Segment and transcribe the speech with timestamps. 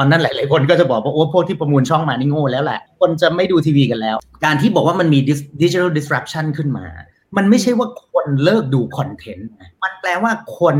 [0.00, 5.18] ตอนนั้นหลาย ๆ คนก็จะบอกว่าโอ้พวกที่ประมูลช่องมานี่โง่แล้วแหละ คนจะไม่ดูทีวีกันแล้ว การที่บอกว่ามันมี
[5.62, 6.86] ดิจิทัลดิสรัปชันขึ้นมา
[7.36, 9.50] มันไม่ใช่ว่าคนเลิกดูคอนเทนต์
[9.82, 10.76] มันแปลว่าคน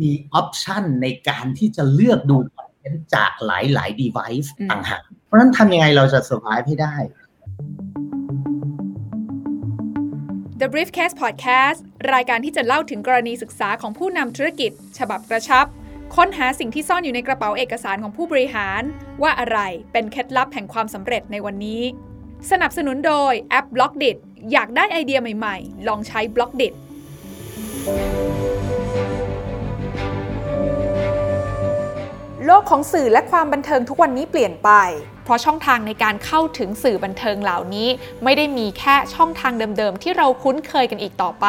[0.00, 6.96] มีออปชันในการที่จะเลือกดูคอนเทนต์จากหลายหลาย device ต่างหากเพราะฉะนั้นทำยังไงเราจะ survive ให้ได้
[10.60, 11.78] The Briefcase Podcast
[12.14, 15.66] รายการที่จะเล่าถึงกรณีศึกษาของผู้นำธุรกิจ ฉบับกระชับ
[16.16, 18.82] ค้นหาสิ่งที่ซ่อนอยู่ในกระเป๋าเอกสารของผู้บริหาร
[19.22, 19.58] ว่าอะไร
[19.92, 21.82] เป็นเคล็ดลับแห่งความสำเร็จในวันนี้
[22.50, 24.10] สนับสนุนโดยแอป b l o อกดิ
[24.52, 26.68] อยากได้ไอเดียใหม่ๆ ลองใช้ b l o อกดิ
[32.44, 34.70] โลกของสื่อและความบันเทิงทุกวันนี้เปลี่ยนไป
[35.24, 37.88] เพราะช่องทางในการเข้าถึงสื่อบันเทิงเหล่านี้
[38.24, 41.46] ไม่ได้มีแค่ช่องทางเดิมๆ ที่เราคุ้นเคยกันอีกต่อไป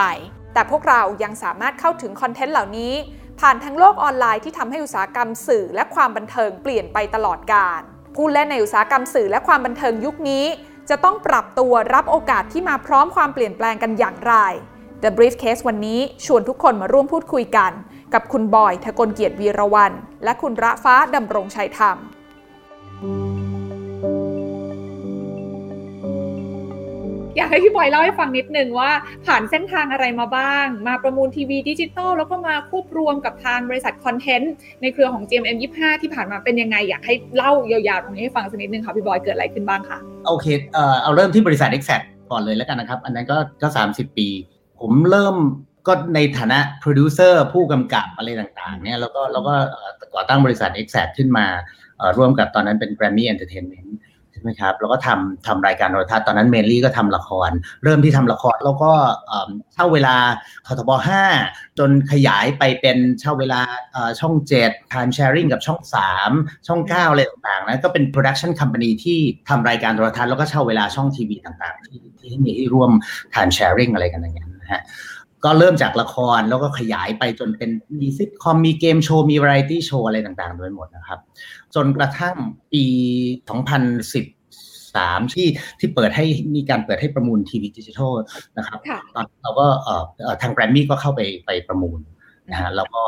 [0.54, 2.94] แต่พวกเรายังสามารถเข้าถึงคอนเทนต์เหล่านี้
[3.39, 7.81] ผ่านทั้งโลกออนไลน์ที่ทำให้อุตสาหกรรมสื่อและความบันเทิงเปลี่ยนไปตลอดกาล
[8.15, 10.45] ผู้เล่นในอุตสาหกรรมสื่อและความบันเทิงยุคนี้
[10.89, 14.34] จะต้องปรับตัวรับโอกาสที่มาพร้อมความเปลี่ยนแปลงกันอย่างไร
[15.04, 17.71] The Briefcase วันนี้ชวนทุกคนมาร่วมพูดคุยกัน
[18.13, 19.93] กับคุณบอยทะกลเกียรติวีรวัน
[20.24, 21.98] และคุณระฟ้าดำรงชัยธรรม
[27.40, 28.91] อยากให้พี่บอยเล่าให้ฟังนิดนึงว่า
[29.26, 44.27] ผ่านเส้นทางอะไรมาบ้าง มาประมูลทีวีดิจิตอลแล้วก็มาควบรวมกับทางบริษัทคอนเทนต์ในเครือของ GMM 25 ที่ผ่านมาเป็นยังไง อยากให้เล่ายาวๆตรงนี้ให้ฟังสักนิดนึงค่ะพี่บอยเกิดอะไรขึ้นบ้างคะโอเคเอ่อเอาเริ่มที่บริษัท Exact ก่อนเลยแล้วกันนะครับ อันนั้นก็ก็สามสิบปี
[44.79, 45.35] ผมเริ่ม
[45.87, 49.53] ก็ในฐานะโปรดิวเซอร์ผู้กำกับอะไรต่างๆเนี่ยแล้วก็แล้วก็
[50.15, 51.46] ก่อตั้งบริษัท Exact ขึ้นมา
[52.18, 57.49] ร่วมกับตอนนั้นเป็น Grammy Entertainment ใช่ไหมครับแล้วก็ทำทำรายการโทรทัศน์ตอนนั้น mainly ก็ทำละคร
[57.84, 58.91] เริ่มที่ทำละครแล้วก็
[59.73, 60.15] เช่าเวลา
[60.68, 60.91] ททบ
[61.34, 63.62] 5จนขยายไปเป็นเช่าเวลา
[64.19, 65.79] ช่อง7 time sharing กับช่อง
[66.23, 69.19] 3ช่อง9อะไรต่างๆนะก็เป็น production company ที่
[69.50, 72.00] ทำรายการโทรทัศน์แล้วก็เช่าเวลาช่องทีวีต่างๆ ที่
[72.31, 72.91] ที่มีให้ร่วม
[73.34, 74.84] time sharing อะไรกันอย่างเงี้ยนะฮะ
[75.46, 77.69] ก็เริ่มจากละครแล้วก็ขยายไปจนเป็น
[78.00, 81.19] มีซิทคอมมีเกมโชว์มีวาไรตี้โชว์อะไรต่างๆโดยหมดนะครับ
[81.75, 82.35] จนกระทั่ง
[82.74, 82.85] ปี
[84.09, 85.47] 2013 ที่
[85.80, 86.25] ที่เปิดให้
[86.56, 88.13] มีการเปิดให้ประมูลทีวีดิจิทัล
[88.57, 88.80] นะครับ
[89.16, 89.68] ตอนเราก็
[90.41, 92.00] ทางแกรมมี่ก็เข้าไปไปประมูล
[92.50, 93.02] นะฮะแล้วก็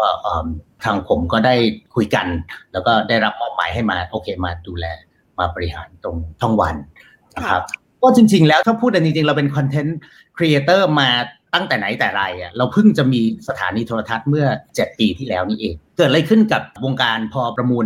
[0.83, 1.55] ทางผมก็ได้
[1.95, 2.27] คุยกัน
[2.73, 4.85] แล้วก็ได้รับมอบหมายให้มาโอเคมาดูแล
[5.39, 6.75] มาบริหารตรงช่องวัน
[7.35, 7.63] นะครับ
[8.01, 9.97] ก็จริง ๆ แล้วถ้าพูดกันจริงๆเราเป็นคอนเทนต์
[10.37, 11.09] ครีเอเตอร์มา
[11.53, 17.85] ตั้งแต่ไหนแต่ไรอะเราเพิ่งจะมีสถานีโทรทัศน์เมื่อ 7 ปีที่แล้วนี่เอง เกิดอะไรขึ้นกับวงการพอประมูล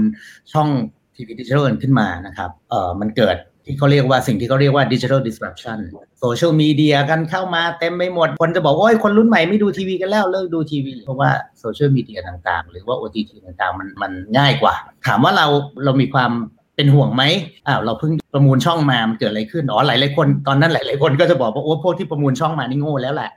[0.54, 0.70] ช่อง
[1.16, 5.80] ทีวีดิจิทัลขึ้นมานะครับเอ่อมันเกิดที่เขาเรียกว่าสิ่งที่เขาเรียกว่า digital disruption
[6.20, 14.76] โซเชียลมีเดียกันเข้ามาเต็มไปหมด คนจะบอกว่าคนรุ่นใหม่ไม่ดูทีวีกันแล้วเลิกดูทีวี เพราะว่าโซเชียลมีเดียต่างๆ หรือว่า OTT ต่างๆ มันมันง่ายกว่า
[15.08, 15.48] ถามว่าเรา
[15.84, 16.32] เรามีความ
[16.76, 17.24] เป็นห่วงไหม
[17.68, 23.32] อ้าวเราเพิ่งประมูลช่องมามันเกิดอะไรขึ้น อ๋อหลายหลายคนตอนนั้นหลายหลายคนก็จะบอกว่าโอ้พวกที่ประมูลช่องมานี่โง่แล้วแหละ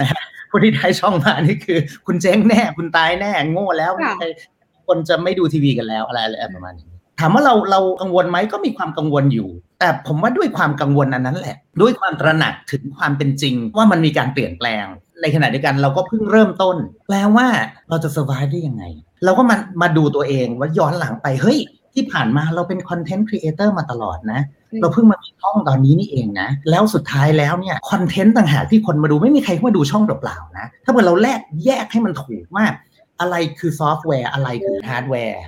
[0.00, 3.92] นะฮะพวกที่ได้ช่องมานี่คือ คุณเจ๊งแน่คุณตายแน่โง่แล้ว
[4.88, 6.86] คนจะไม่ดูทีวีกันแล้วอะไรอะไรประมาณนี้
[7.20, 9.48] ถามว่าเราเรากังวลไหมก็มีความกังวลอยู่
[9.78, 14.84] แต่ผมว่าด้วยความกังวลนั้นนั้นแหละ ด้วยความตระหนักถึงความเป็นจริง ว่ามันมีการเปลี่ยนแปลง
[15.22, 16.76] ในขณะเดียวกันเราก็เพิ่งเริ่มต้น
[17.08, 17.46] แปลว่า
[17.88, 18.84] เราจะ survive ได้ยังไง
[19.24, 21.58] เราก็มามาดูตัวเองว่าย้อนหลังไปเฮ้ย
[21.94, 24.40] ที่ผ่านมาเราเป็นคอนเทนต์ครีเอเตอร์มาตลอดนะ
[24.80, 32.64] เราเพิ่งมามีช่องตอนนี้นี่เองนะ แล้วสุดท้ายแล้วเนี่ยคอนเทนต์ต่างหากที่คนมาดูไม่มีใครมาดูช่องเปล่าๆนะ ถ้าเกิดเราแยกแยะให้มันถูกว่า
[33.20, 35.42] อะไรคือซอฟต์แวร์อะไรคือฮาร์ดแวร์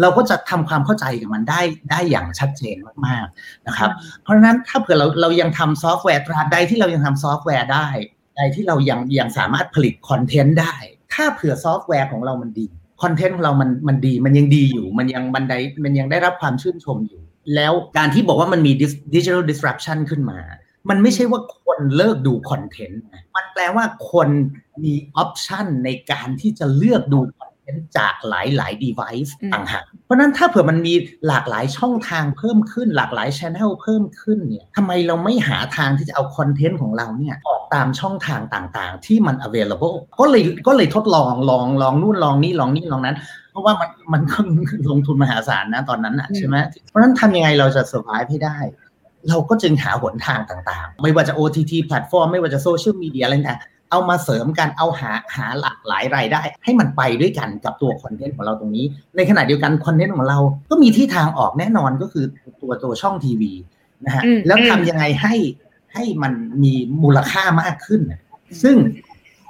[0.00, 1.60] เราก็จะทำความเข้าใจกับมันได้
[1.90, 2.76] ได้อย่างชัดเจน
[3.06, 3.90] มากๆนะครับ
[4.22, 7.88] เพราะฉะนั้นถ้าเผื่อเราเรายังทำซอฟต์แวร์ตราบใดที่เรายังทำซอฟต์แวร์ได้
[8.36, 10.74] ใดที่เรายังยังสามารถผลิตคอนเทนต์ได้
[11.14, 12.68] ถ้าเผื่อซอฟต์แวร์ของเรามันดี
[13.04, 15.54] คอนเทนต์ของเรามันมันดีมันยังดีอยู่มันยังบันได
[15.84, 17.22] มันยังได้รับความชื่นชมอยู่
[17.54, 18.72] แล้วการที่บอกว่ามันมี
[19.14, 20.38] digital disruption ขึ้นมา
[20.88, 23.02] มันไม่ใช่ว่าคนเลิกดูคอนเทนต์
[23.36, 24.28] มันแปลว่าคน
[24.84, 27.53] มีออปชันในการที่จะเลือกดูคอน
[27.98, 30.94] จากหลายหลาย device ต่างหากเพราะนั้นถ้าเผื่อมันมี
[31.26, 43.16] หลากหลายช่องทางเพิ่มขึ้น หลากหลายช anel เพิ่มขึ้นเนี่ยทำไมเราไม่หาทางที่จะเอาคอนเทนต์ของเราเนี่ยออกตามช่องทางต่างๆ ที่มัน available ก็เลยก็เลยทดลองลองลองนู่นลองนี่ลองนี่ลองนั้น
[43.50, 44.38] เพราะว่ามันมันก็
[44.90, 46.56] ลงทุนมหาศาลนะตอนนั้นนะใช่ไหม
[46.88, 48.58] เพราะนั้นทำยังไงเราจะ survive ให้ได้
[49.28, 53.60] เราก็จึงหาหนทางต่างๆ ไม่ว่าจะ OTT แพลตฟอร์ม ไม่ว่าจะโซเชียลมีเดียอะไรต่าง
[53.94, 58.84] เอามาเสริมกันเอาหาหาหลากหลายรายได้ ให้มันไปด้วยกันกับตัวคอนเทนต์ของเราตรงนี้
[59.16, 60.38] ในขณะเดียวกันคอนเทนต์ของเรา
[60.70, 62.24] ก็มีที่ทางออกแน่นอนก็คือ
[62.60, 63.52] ตัวตัวช่องทีวี
[64.04, 65.34] นะฮะแล้วทำยังไงให้
[65.94, 66.32] ให้มัน
[66.62, 68.00] มีมูลค่ามากขึ้น
[68.62, 68.76] ซึ่ง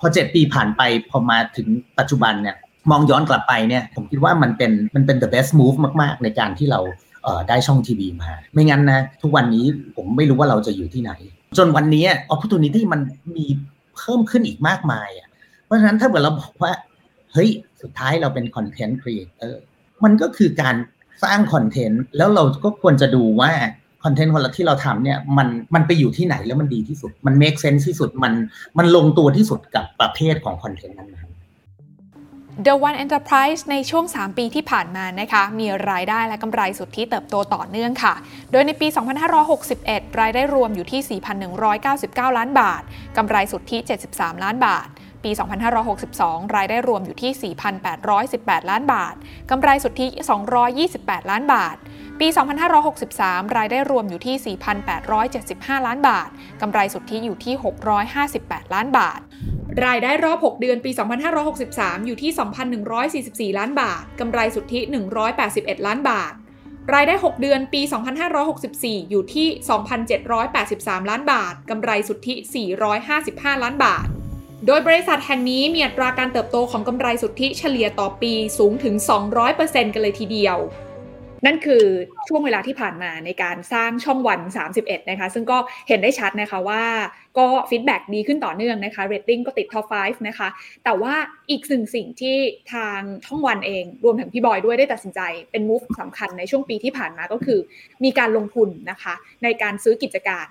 [0.00, 1.69] พอเจ็ดปีผ่านไปพอมาถึง
[1.99, 2.56] ปัจจุบันเนี่ย
[2.91, 6.81] มองย้อนกลับไปเนี่ยผมคิดว่ามันเป็นมันเป็น the best move มากๆ ในการที่เรา
[7.23, 9.64] เอได้ช่องทีวีมา ไม่งั้นนะ ทุกวันนี้
[9.96, 11.12] ผมไม่รู้ว่าเราจะอยู่ที่ไหน
[11.58, 12.05] จนวันนี้
[12.35, 13.00] opportunity มัน
[13.37, 13.46] มี
[13.96, 15.29] เพิ่มขึ้นอีกมากมายอะ
[15.64, 16.73] เพราะฉะนั้นถ้าเกิดเราบอกว่า
[17.32, 17.50] เฮ้ย
[17.82, 19.61] สุดท้ายเราเป็นคอนเทนต์ครีเอเตอร์
[20.05, 20.76] มันก็คือการ
[21.25, 23.52] สร้างคอนเทนต์แล้วเราก็ควรจะดูว่า
[24.05, 28.32] คอนเทนต์คนละที่เราทำเนี่ยมันมันไปอยู่ที่ไหนแล้วมันดีที่สุด มัน make sense ที่สุดมัน
[28.79, 31.11] มันลงตัวที่สุดกับประเภทของคอนเทนต์นั้น
[32.62, 38.15] The One Enterprise ในช่วง 3 ปีที่ผ่านมานะคะ มีรายได้และกำไรสุทธิเติบโตต่อเนื่องค่ะ
[38.53, 38.87] โดยในปี
[39.53, 41.21] 2561 รายได้รวมอยู่ที่
[41.73, 42.83] 4,199 ล้านบาท
[43.17, 43.79] กำไรสุทธิ
[44.11, 44.89] 73 ล้านบาท
[45.25, 45.31] ปี
[45.93, 47.55] 2562 รายได้รวมอยู่ที่
[48.11, 49.15] 4,818 ล้านบาท
[49.51, 50.06] กำไรสุทธิ
[50.69, 51.77] 228 ล้านบาท
[52.20, 52.28] ปี
[52.93, 54.56] 2563 รายได้รวมอยู่ที่
[55.16, 56.28] 4,875 ล้านบาท
[56.61, 57.55] กำไรสุทธิอยู่ที่
[58.14, 59.20] 658 ล้านบาท
[59.84, 60.90] รายได้รอบ 6 เดือนปี
[61.49, 62.31] 2563 อยู่ที่
[63.50, 64.81] 2,144 ล้านบาท กำไรสุทธิ
[65.32, 66.32] 181 ล้านบาท
[66.94, 67.81] รายได้ 6 เดือนปี
[68.46, 69.49] 2564 อยู่ที่
[70.28, 72.34] 2,783 ล้านบาท กำไรสุทธิ
[72.99, 74.06] 455 ล้านบาท
[74.67, 78.94] โดยบริษัทแห่งนี้มีอัตราการเติบโตของกำไรสุทธิเฉลี่ยต่อปีสูงถึง
[79.44, 80.58] 200%กันเลยทีเดียว
[81.46, 81.85] นั่นคือ
[82.29, 84.41] ช่วงเวลาที่ผ่านมาในการสร้างช่องวัน
[84.75, 85.58] 31 นะคะ ซึ่งก็
[85.88, 86.85] เห็นได้ชัดนะคะว่า
[87.38, 90.49] ก็ feedback ดีขึ้นต่อเนื่องนะคะเรตติ้งก็ติด top 5 นะคะ
[90.85, 91.14] แต่ว่า
[91.50, 92.37] อีกสิ่งสิ่งที่
[92.73, 95.20] ทางช่องวันเอง รวมถึงพี่บอยด้วยได้ตัดสินใจ
[95.50, 97.58] เป็น move สำคัญในช่วงปีที่ผ่านมาก็คือ
[98.05, 99.14] มีการลงทุนนะคะ
[99.44, 100.46] ในการซื้อกิจการ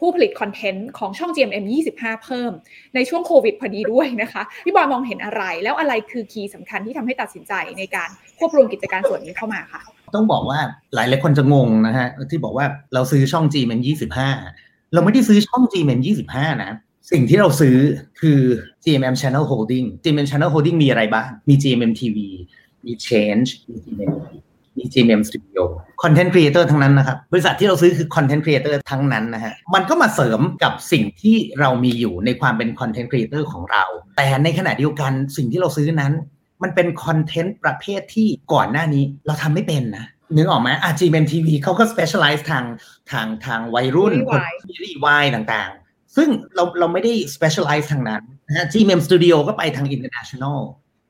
[0.00, 1.64] ผู้ผลิตคอนเทนต์ของช่อง GMM
[1.94, 2.52] 25 เพิ่ม
[2.94, 8.08] ในช่วงโควิดพอดีด้วยนะคะ พี่บอยมองเห็นอะไร แล้วอะไรคือ key สำคัญที่ทำให้ตัดสินใจในการ
[8.38, 9.82] ควบรวมกิจการส่วนนี้เข้ามาค่ะ
[10.14, 10.58] ต้องบอกว่า
[10.94, 14.30] หลายหลายคนจะงงนะฮะที่บอกว่าเราซื้อช่อง G มันยี่สิบห้า
[14.94, 16.70] เราไม่ได้ซื้อช่อง G มันยี่สิบห้านะ
[17.12, 17.76] สิ่งที่เราซื้อ
[18.20, 18.40] คือ
[18.84, 22.18] GMM Channel Holding GMM Channel Holding มีอะไรบ้าง มี GMM TV
[22.86, 24.12] มี Change มี GMM
[24.76, 25.62] มี GMM Studio
[26.02, 33.84] Content Creator ทั้งนั้นนะครับ บริษัทที่เราซื้อคือ Content Creator ทั้งนั้นนะฮะ มันก็มาเสริมกับสิ่งที่เรามีอยู่ในความเป็น Content Creator ของเรา
[34.16, 36.12] แต่ในขณะเดียวกันสิ่งที่เราซื้อนั้น
[36.62, 40.06] มันเป็นคอนเทนต์ประเภทที่ก่อนหน้านี้เราทำไม่เป็นนะ
[40.36, 42.64] นึกออกไหมอา GMMTV เขาก็ specialize ทาง
[43.10, 50.58] ทางทางวัยรุ่นคนซีรีส์วายต่างๆ ซึ่งเราเราไม่ได้ specialize ทางนั้นนะ GMM Studio ก็ไปทาง international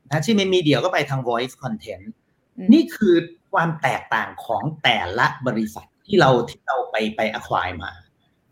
[0.09, 2.05] นะ GMM Media ก็ไปทาง voice content
[2.73, 3.15] นี่คือ
[3.53, 7.91] ความแตกต่างของแต่ละบริษัทที่เราที่เราไปไป acquire มา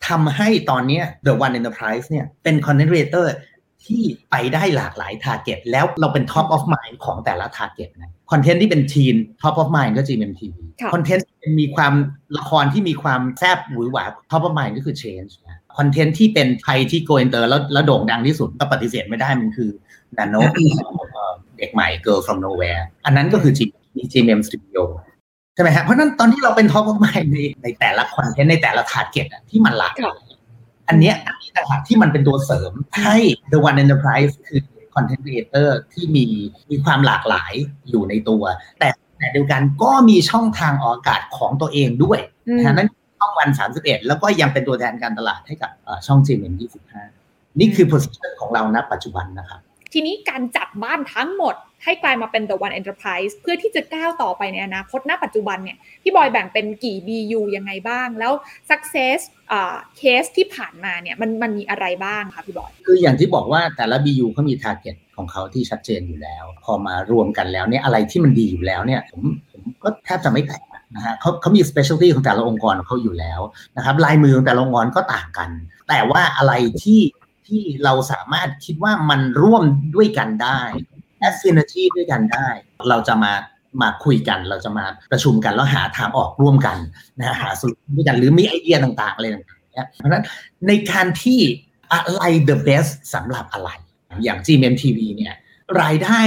[0.08, 3.26] ทำให้ตอนนี้ The One Enterprise เนี่ยเป็น content creator
[3.86, 10.56] ที่ไปได้หลากหลาย target แล้วเราเป็น top of mind ของแต่ละ target นะคอนเทนต์ที่เป็น teen top of mind ก็ GMMTV
[10.94, 11.28] คอนเทนต์
[11.60, 11.94] มีความ
[12.38, 15.32] ละครที่มีความแซ่บหวือหวา top of mind ก็คือ CHANGE
[15.78, 19.70] คอนเทนต์ที่เป็นไทยที่โกอินเตอร์แล้วแล้วโด่งดังที่สุดก็ปฏิเสธไม่ได้มันคือ
[20.18, 20.36] แนนโน๊ะ
[21.58, 23.54] เด็กใหม่ girl from nowhere อันนั้นก็คือ
[24.12, 24.82] GMM Studio
[25.56, 30.25] ใช่ไหมฮะเพราะนั้นตอนที่เราเป็น top of mind ในในแต่ละคอนเทนต์ในแต่ละ target ที่มันหลากหลาย
[30.88, 32.72] อันนี้อันนี้ต่างหากที่มันเป็นตัวเสริม
[33.04, 33.18] ให้
[33.52, 34.62] The One Enterprise คือ
[34.96, 36.26] คอนเทนต์ครีเอเตอร์ที่มี
[36.70, 37.54] มีความหลากหลาย
[37.90, 38.44] อยู่ในตัว
[38.80, 42.20] แต่แต่เดียวกันก็มีช่องทางออกอากาศของตัวเองด้วย
[42.58, 42.90] นะนั้น
[43.20, 45.72] ช่องวัน 31 แล้วก็ยังเป็นตัวแทนการตลาดให้กับ
[46.08, 46.54] ช่อง GMM
[47.06, 49.60] 25นี่คือ position ของเราณปัจจุบันนะครับ
[49.98, 58.32] ทีนี้การจัดบ้านทั้งหมด ให้กลายมาเป็น The One Enterprise เพื่อที่จะก้าวต่อไปในอนาคตณปัจจุบันเนี่ยพี่บอยแบ่งเป็นกี่ BU ยังไงบ้าง แล้ว
[58.70, 59.20] success
[59.98, 69.22] เคสที่ผ่านมาเนี่ยมันมันมีอะไรบ้างคะพี่บอย คืออย่างที่บอกว่าแต่ละ BU เขามี target ของเขาที่ชัดเจนอยู่แล้ว พอมารวมกันแล้วเนี่ยอะไรที่มันดีอยู่แล้วเนี่ยผม
[69.52, 73.40] ผมก็แทบจะไม่แตกนะฮะเขาเขามี specialty ของแต่ละองค์กรของเขาอยู่แล้ว
[73.78, 75.50] นะครับลายมือของแต่ละองค์กรก็ต่างกัน
[75.90, 77.02] แต่ว่าอะไรที่
[77.48, 79.64] ที่เราสามารถคิดว่ามันร่วม
[79.96, 80.62] ด้วยกันได้
[81.20, 82.48] synergy ด้วยกันได้
[82.90, 83.34] เราจะมา
[83.82, 86.78] มาคุยกันเราจะมาประชุมกันแล้วหาทางออกร่วมกัน
[87.20, 90.24] นะหาสูตรด้วยกันหรือมีไอเดียต่างๆอะไรต่างๆเนี่ยเพราะฉะนั้น
[90.68, 91.40] ในการที่
[91.94, 93.70] อะไร the best สำหรับอะไร
[94.24, 95.36] อย่าง GMMTV เนี่ย
[95.82, 96.22] รายได้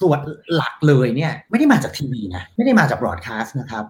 [0.00, 0.20] ส่วน
[0.54, 3.84] หลักเลยเนี่ยไม่ได้มาจากทีวีนะไม่ได้มาจาก broadcast นะครับ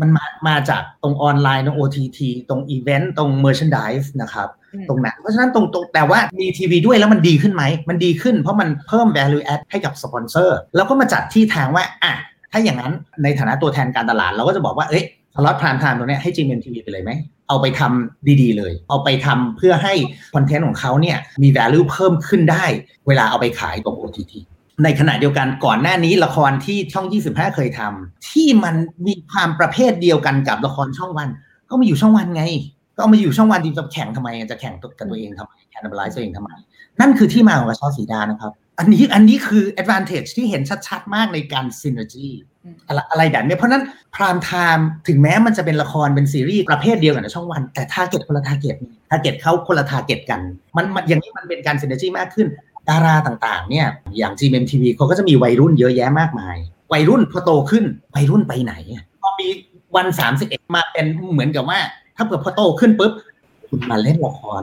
[0.00, 4.48] มันมามาจากตรงออนไลน์ตรง OTT ตรงอีเวนต์ตรง merchandise นะครับ
[4.88, 12.12] ตรงนั้นเพราะฉะนั้นตรงตรงแต่ว่ามีทีวีด้วยแล้วมันดีขึ้นไหม มันดีขึ้นเพราะมันเพิ่ม value add ให้กับสปอนเซอร์แล้วก็มาจัดที่ทางว่าอะ
[12.52, 17.10] ถ้าอย่างนั้นในฐานะตัวแทนการตลาดเราก็จะบอกว่าเอ้ย slot prime time ตรงนี้ให้ GMM TV ไปเลยไหม
[17.48, 19.94] เอาไปทำดีๆเลย เอาไปทำเพื่อให้
[20.34, 22.64] คอนเทนต์ของเขาเนี่ยมี value เพิ่มขึ้นได้
[23.08, 24.32] เวลาเอาไปขายตรง OTT
[24.84, 28.74] ในขณะเดียวกันก่อนหน้านี้ละครที่ช่อง 25 เคยทำที่มัน
[29.06, 31.28] มีความประเภทเดียวกันกับละครช่องวัน
[31.70, 32.42] ก็มาอยู่ช่องวันไง
[32.96, 36.50] ก็มาอยู่ช่องวันที่จะแข่งทำไมจะแข่งกับตัวเองทำไมแข่งกับไลฟ์ตัวเองทำไม
[37.00, 42.28] นั่นคือที่มาของกระเช้าสีดานะครับ อันนี้อันนี้คือ advantage ที่เห็นชัดๆ มากในการ synergy
[42.88, 48.76] อะไรอะไรแบบนี้เพราะนั้น prime time ถึงแม้มันจะเป็นละครเป็นซีรีส์ประเภทเดียวกันในช่องวัน แต่ target คนละ target
[49.10, 50.40] target เขาคนละ target กัน
[50.76, 52.46] มันมันอย่างนี้มันเป็นการ synergy มากขึ้น
[52.88, 53.86] ดาราต่างๆเนี่ย
[54.18, 56.56] อย่าง GMMTV เขาก็จะมีวัยรุ่นเยอะแยะมากมาย
[56.92, 58.74] วัยรุ่นพอโตขึ้นวัยรุ่นไปไหน
[59.22, 59.48] พอมี
[59.96, 61.78] วันสามสิบเอ็ดมาเป็นเหมือนกับว่า
[62.16, 63.12] ถ้าเกิดพอโตขึ้นปุ๊บ
[63.68, 64.62] คุณมาเล่นละคร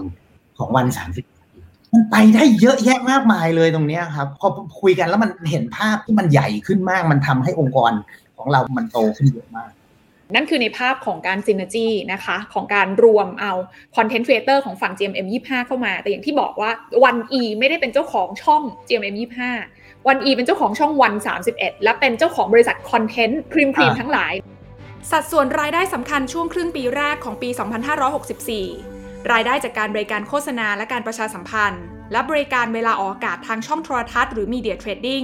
[0.57, 1.25] ของวันสามสิบ
[1.93, 4.47] มันไปได้เยอะแยะมากมายเลยตรงนี้ครับพอ
[4.81, 7.91] คุยกันแล้วมันเห็นภาพที่มันใหญ่ขึ้นมาก มันทำให้องค์กร
[8.37, 9.71] ของเรามันโตขึ้นเยอะมาก
[10.33, 13.53] นั่นคือในภาพของการ synergy นะคะ ของการรวมเอา
[13.95, 16.71] content creator ของฝั่ง GMM 25 เข้ามา แต่อย่างที่บอกว่า
[17.03, 19.15] One E ไม่ได้เป็นเจ้าของช่อง GMM
[19.61, 21.13] 25 One E เป็นเจ้าของช่องวัน
[21.49, 24.33] 31 และเป็นเจ้าของบริษัทคอนเทนต์ครีมครีมทั้งหลาย
[25.11, 27.49] สัดส่วนรายได้สำคัญช่วงครึ่งปีแรกของปี
[28.39, 35.23] 2564 รายได้จากการบริการโฆษณาและการประชาสัมพันธ์ และบริการเวลาออกอากาศทางช่องโทรทัศน์หรือ media trading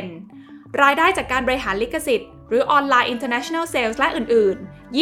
[0.00, 4.94] 57.4%รายได้จากการบริหารลิขสิทธิ์ หรือออนไลน์ international sales และอื่น ๆ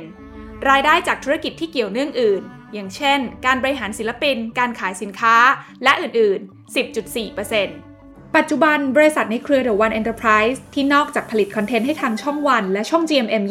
[0.00, 5.36] 21.8%รายได้จากธุรกิจที่เกี่ยวเนื่องอื่น อย่างเช่น การบริหารศิลปิน การขายสินค้า
[5.84, 13.42] และอื่น ๆ 10.4%ปัจจุบันบริษัทในเครือ The One Enterprise ที่นอกจากผลิตคอนเทนต์ให้ทางช่องวันและช่อง GMM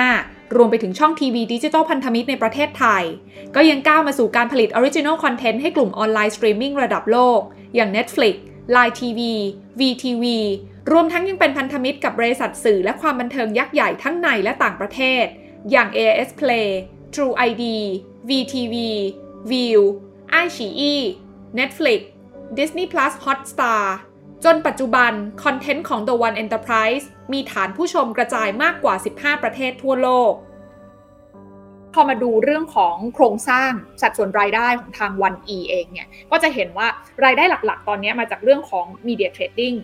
[0.00, 3.04] 25 รวมไปถึงช่องทีวีดิจิตอลพันธมิตรในประเทศไทย
[3.54, 7.40] ก็ยังก้าวมาสู่การผลิต original content ให้กลุ่มออนไลน์สตรีมมิ่งระดับโลก
[7.74, 8.34] อย่าง Netflix
[8.74, 9.20] Line TV
[9.78, 10.24] WeTV
[10.90, 15.24] รวมทั้งยังเป็นพันธมิตรกับบริษัทสื่อและความบันเทิงยักษ์ใหญ่ทั้งในและต่างประเทศ
[15.70, 16.68] อย่าง AIS Play
[17.14, 17.64] True ID
[18.28, 18.74] WeTV
[19.50, 19.80] Viu
[20.44, 20.94] iQIYI
[21.58, 22.00] Netflix
[22.58, 23.82] Disney Plus Hotstar
[24.44, 25.12] จนปัจจุบัน
[25.44, 30.32] คอนเทนต์ของ The One Enterprise มีฐานผู้ชมกระจายมากกว่า 15 ประเทศทั่วโลก
[31.94, 33.72] พอมาดูเรื่องของโครงสร้าง
[34.02, 36.88] สัดส่วนรายได้ของทาง One E เองเนี่ย ก็จะเห็นว่า
[37.24, 39.76] รายได้หลักๆ ตอนนี้มาจากเรื่องของ Media Trading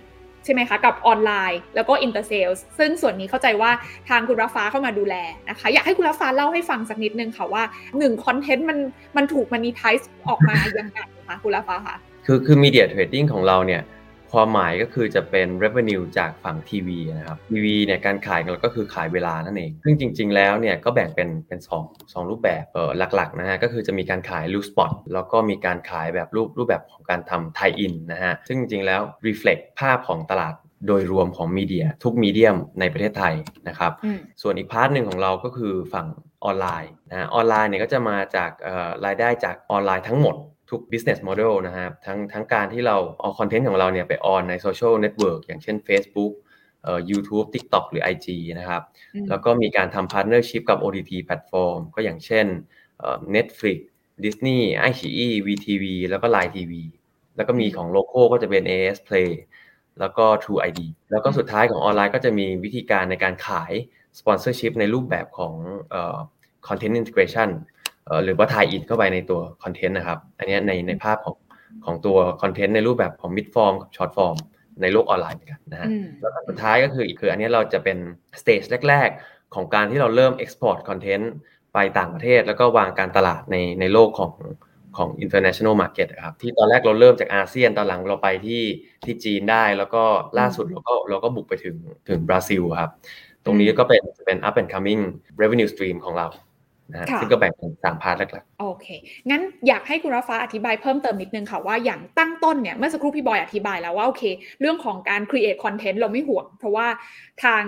[0.45, 3.71] ใช่ไหมคะ กับออนไลน์ แล้วก็ inter sales ซึ่งส่วนนี้เข้าใจว่า
[4.09, 5.15] ทางคุณระฟ้าเข้ามาดูแล
[5.49, 7.63] นะคะ อยากให้คุณระฟ้าเล่าให้ฟังสักนิดนึงค่ะว่า
[7.95, 8.79] 1คอนเทนต์มัน
[9.17, 9.95] มันถูก monetize
[10.29, 13.83] ออกมายังไงคะคุณระฟ้าคะคือคือ media trading ของเราเนี่ย
[14.33, 30.55] ความหมายก็คือจะเป็น revenue จากฝั่งทีวีนะครับทีวีเนี่ยการขายเราก็คือขายเวลานั่นเอง ซึ่งจริง ๆ แล้วเนี่ยก็แบ่งเป็นเป็นสองสองรูปแบบเออหลักๆนะฮะก็คือจะมีการขาย loose spot แล้วก็มีการขายแบบรูปรูปแบบของการทำ tie-in นะฮะซึ่งจริง ๆ แล้ว reflect ภาพของตลาด
[30.87, 33.35] โดยรวมของ media ทุก medium ในประเทศไทย
[33.69, 33.93] นะครับ
[34.43, 36.07] ส่วนอีก part หนึ่งของเราก็คือฝั่ง
[36.45, 38.51] ออนไลน์นะออนไลน์เนี่ยก็จะมาจาก
[39.05, 40.37] รายได้จากออนไลน์ทั้งหมด
[40.71, 46.33] ทุก business model นะครับทั้งทั้งการที่เราเอาคอนเทนต์ของเราเนี่ยไปออนใน social network อย่างเช่น Facebook
[46.83, 48.27] เอ่อ YouTube TikTok หรือ IG
[48.59, 48.83] นะครับ
[49.29, 52.47] แล้วก็มีการทำ partnership กับ OTT platform ก็อย่างเช่น
[52.99, 53.79] เอ่อ Netflix
[54.25, 56.73] Disney iQIYI WeTV แล้วก็ Line TV
[57.37, 59.31] แล้วก็มีของ local ก็จะเป็น AIS Play
[60.01, 63.73] แล้วก็ True ID แล้วก็สุดท้ายของออนไลน์ก็จะมีวิธีการในการขาย
[64.19, 65.55] sponsorship ในรูปแบบของ
[65.91, 66.17] เอ่อ
[66.67, 67.51] content integration
[68.25, 71.37] หรือว่า tie-in เข้าไปในตัวคอนเทนต์นะครับ อันนี้ในในภาพของ
[71.85, 74.37] ของตัวคอนเทนต์ในรูปแบบของ mid form กับ short form
[74.83, 75.89] ในโลกออนไลน์กันนะฮะ
[76.21, 77.99] แล้วสุดท้ายก็คือคืออันนี้เราจะเป็น
[78.41, 81.33] stage แรก ๆ ของการที่เราเริ่ม export คอนเทนต์
[81.75, 84.33] ไปต่างประเทศ แล้วก็วางการตลาดในในโลกของ
[84.97, 88.63] ของ international market ครับที่ตอนแรกเราเริ่มจากอาเซียนตอนหลังเราไปที่
[89.05, 90.05] ที่จีนได้ แล้วก็
[90.39, 91.77] ล่าสุดเราก็เราก็บุกไปถึง
[92.09, 92.91] ถึงบราซิลครับ
[93.45, 95.01] ตรงนี้ก็เป็นเป็น up and coming
[95.43, 96.27] revenue stream ของเรา
[96.95, 98.87] นะซึ่งก็แบ่งเป็นสาม part หลักๆโอเค
[99.31, 104.23] งั้นอยากให้คุณระฟ้าอธิบายเพิ่มเติมนิดนึงค่ะว่าอย่างตั้งต้นเนี่ยเมื่อสักครู่พี่บอยอธิบายแล้วว่าโอเค
[104.61, 106.87] เรื่องของการ create content เราไม่ห่วง เพราะว่า
[107.45, 107.63] ทาง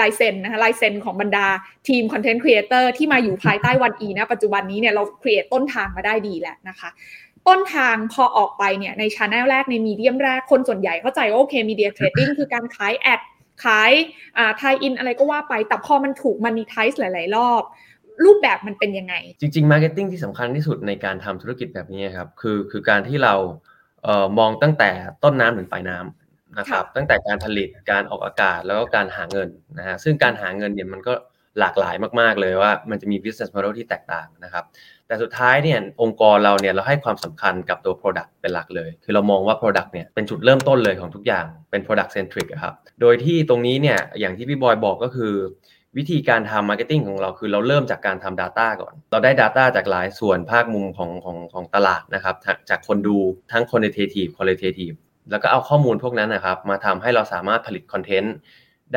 [0.00, 1.46] ลายเซ็นนะคะลายเซ็นของบรรดา
[1.88, 6.90] ทีม content creator ที่มาอยู่ภายใต้ One E นะปัจจุบันนี้เนี่ยเรา create ต้นทางมาได้ดีแล้วนะคะ
[7.48, 13.20] ต้นทางพอออกไปเนี่ยใน channel แรกใน medium แรกคนส่วนใหญ่เข้าใจว่าโอเค media trading คือการขาย ad
[13.64, 13.92] ขาย
[14.38, 17.62] อ่า tie-in อะไรก็ว่าไปแต่พอมันถูก monetize หลาย ๆ รอบ
[18.24, 23.34] รูปแบบมันเป็นยังไง จริงๆ marketing ที่สำคัญที่สุดในการทำธุรกิจแบบนี้ครับคือคือการที่เรา
[24.04, 24.90] เอ่อมองตั้งแต่
[25.24, 31.14] ต้นน้ำถึงปลายน้ำนะครับตั้งแต่การผลิตการออกอากาศแล้วก็การหาเงินนะฮะซึ่งการหาเงินเนี่ยมันก็
[31.60, 34.64] หลากหลายมากๆเลยว่ามันจะมี business model ที่แตกต่างนะครับ
[35.06, 45.34] แต่สุดท้ายเนี่ยองค์กรเราเนี่ยเราให้ความสำคัญกับตัว product เป็นหลักเลย คือเรามองว่า product เนี่ยเป็นจุดเริ่มต้นเลยของทุกอย่างเป็น product centric ครับโดยที่ตรงนี้เนี่ยอย่างที่พี่บอยบอกก็คือ
[45.98, 52.36] วิธีการทำ marketing ของเราคือเราเริ่มจากการทำ Data ก่อน เราได้ Data จากหลายส่วนภาคมุมของของของตลาดนะครับ
[52.70, 53.16] จากคนดู
[53.52, 54.96] ทั้ง quantitative qualitative
[55.30, 58.34] แล้วก็เอาข้อมูลพวกนั้นนะครับ มาทำให้เราสามารถผลิต content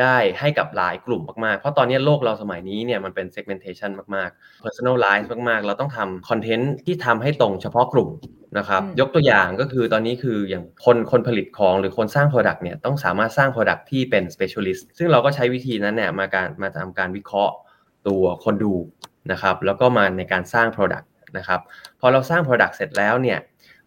[0.00, 8.10] ได้ให้กับหลายกลุ่มมากๆ เพราะตอนนี้โลกเราสมัยนี้เนี่ยมันเป็น segmentation มากๆ personalize มากๆ เราต้องทำคอนเทนต์ที่ทำให้ตรงเฉพาะกลุ่ม
[8.58, 17.54] นะครับ ยกตัวอย่างก็คือตอนนี้คืออย่างคนคนผลิตของหรือคนสร้าง Product เนี่ยต้องสามารถสร้าง Product ที่เป็น specialist ซึ่งเราก็ใช้วิธีนั้นเนี่ยมาการมาทำการวิเคราะห์
[18.08, 18.74] ตัวคนดู
[19.32, 21.60] นะครับ แล้วก็มาในการสร้าง Product นะครับ
[22.00, 23.38] พอเราสร้าง Product เสร็จแล้วเนี่ย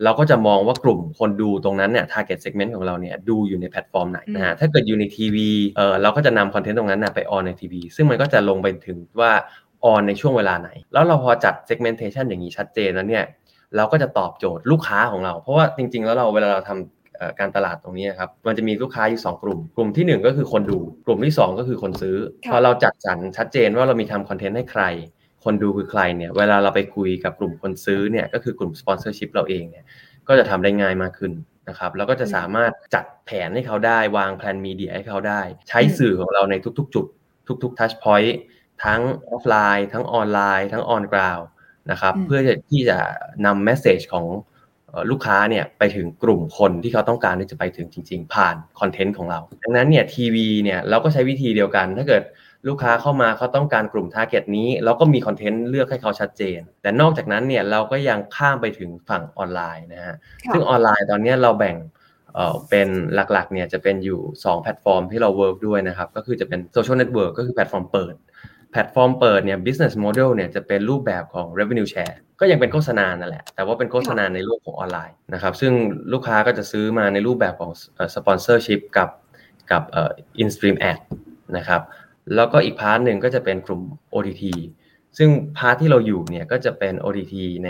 [0.03, 9.31] เราก็จะมองว่ากลุ่มคนดูตรงนั้นเนี่ย target segment ของเราเนี่ยดูอยู่ในแพลตฟอร์มไหนนะฮะถ้าเกิดอยู่ในทีวีเออเราก็จะนำ content ตรงนั้นนะไป on ในทีวีซึ่งมันก็จะลงไปถึงว่า
[9.86, 13.25] on ในช่วงเวลาไหน แล้วเราพอจัด segmentation อย่างนี้ชัดเจนแล้วเนี่ย
[13.75, 22.15] เราก็จะตอบโจทย์ลูกค้าของเรา เพราะว่าจริง ๆ แล้วเราเวลาเราทำการตลาดตรงนี้ครับ มันจะมีลูกค้าอยู่ 2 กลุ่ม กลุ่มที่ 1 ก็คือคนดู กลุ่มที่ 2 ก็คือคนซื้อ
[22.51, 24.84] พอเราจัดสรรชัดเจนว่าเรามีทำ content ให้ใคร
[25.43, 29.86] คนดูคือใครเนี่ย เวลาเราไปคุยกับกลุ่มคนซื้อเนี่ยก็คือกลุ่ม sponsorship เราเองเนี่ย
[30.27, 31.31] ก็จะทำได้ง่ายมากขึ้น
[31.69, 37.05] นะครับแล้วก็จะสามารถจัดแผนให้เขาได้ วางแผน media ให้เขาได้ ใช้สื่อของเราในทุกๆ จุด
[37.63, 38.38] ทุกๆ touchpoint
[38.86, 41.39] ทั้งออฟไลน์ทั้งออนไลน์ ทั้ง on ground
[41.91, 42.39] นะครับเพื่อ
[42.71, 42.98] ที่จะ
[43.45, 44.25] นำ message ของ
[45.12, 52.24] ลูกค้าเนี่ยไปถึงกลุ่มคนที่เขาต้องการที่จะไปถึงจริง ๆ ผ่าน content ของเรา ดังนั้นเนี่ยทีวีเนี่ยเราก็ใช้วิธีเดียวกัน ถ้าเกิด
[52.68, 60.15] ลูกค้าเข้ามาเขาต้องการกลุ่ม target นี้ เราก็มี content เลือกให้เขาชัดเจน แต่นอกจากนั้นเนี่ยเราก็ยังข้ามไปถึงฝั่งออนไลน์นะฮะ
[60.53, 61.75] ซึ่งออนไลน์ตอนนี้เราแบ่ง
[62.36, 68.15] เอ่อเป็นหลักๆเนี่ยจะเป็นอยู่ 2 แพลตฟอร์มที่เรา work ด้วยนะครับ ก็คือจะเป็น social network ก็คือแพลตฟอร์มเปิด
[68.72, 75.74] แพลตฟอร์มเปิดเนี่ย business model เนี่ยจะเป็นรูปแบบของ revenue share ก็ยังเป็นโฆษณานั่นแหละ แต่ว่าเป็นโฆษณาในโลกของออนไลน์นะครับซึ่ง
[76.13, 77.72] ลูกค้าก็จะซื้อมาในรูปแบบของ
[78.15, 79.10] sponsorship กับ
[79.72, 81.00] กับเอ่อ in stream ad
[81.58, 81.82] นะครับ
[82.36, 83.82] แล้วก็อีก part หนึ่งก็จะเป็นกลุ่ม
[84.14, 84.44] OTT
[85.18, 87.36] ซึ่งpart ที่เราอยู่เนี่ยก็จะเป็น OTT
[87.66, 87.70] ใน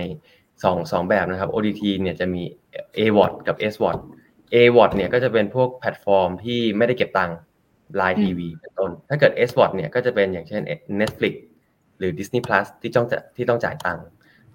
[0.63, 2.41] 2 2แบบนะครับ OTT เนี่ยจะมี
[2.97, 3.97] AWOT กับ SWOT
[4.53, 7.37] AWOT เนี่ยก็จะเป็นพวกแพลตฟอร์มที่ไม่ได้เก็บตังค์
[7.97, 10.61] LINE TV เป็นต้น ถ้าเกิด SVOD เนี่ยก็จะเป็นอย่างเช่น
[11.01, 11.33] Netflix
[11.99, 14.05] หรือ Disney Plus ที่ต้องจะที่ต้องจ่ายตังค์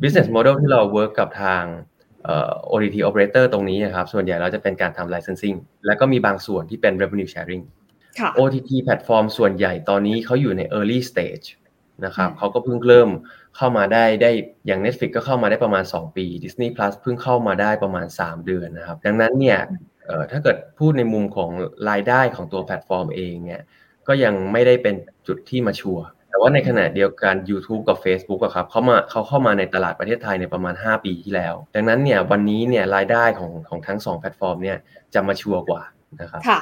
[0.03, 1.63] business model ที่เรา work กับทาง
[2.73, 7.63] OTT operator ตรงนี้นะครับ ส่วนใหญ่เราจะเป็นการทำ licensing แล้วก็มีบางส่วนที่เป็น revenue sharing
[8.39, 11.47] OTT แพลตฟอร์มส่วนใหญ่ตอนนี้เขาอยู่ใน early stage
[12.05, 13.11] นะครับเขาก็เพิ่งเริ่ม
[13.57, 14.31] เข้ามาได้ได้
[14.67, 19.59] อย่าง Netflix ก็เข้ามาได้ประมาณ 2 ปี Disney Plus เพิ่งเข้ามาได้ประมาณ 3 เดือนนะครับ ดังนั้นเนี่ย
[20.31, 21.51] ถ้าเกิดพูดในมุมของ
[21.91, 23.63] รายได้ของตัวแพลตฟอร์มเองเนี่ย
[24.09, 24.95] ก็ยังไม่ได้เป็น
[25.27, 34.79] จุดที่ mature แต่ว่าในขณะเดียวกัน YouTube กับ Facebook อะครับเขามาเขาเข้ามาในตลาดประเทศไทยในประมาณ 5 ปีที่แล้ว ดังนั้นเนี่ยวันนี้เนี่ยรายได้ของของทั้ง 2 แพลตฟอร์มเนี่ย
[35.15, 35.83] จะมาชัวร์กว่า
[36.21, 36.61] นะครับค่ะ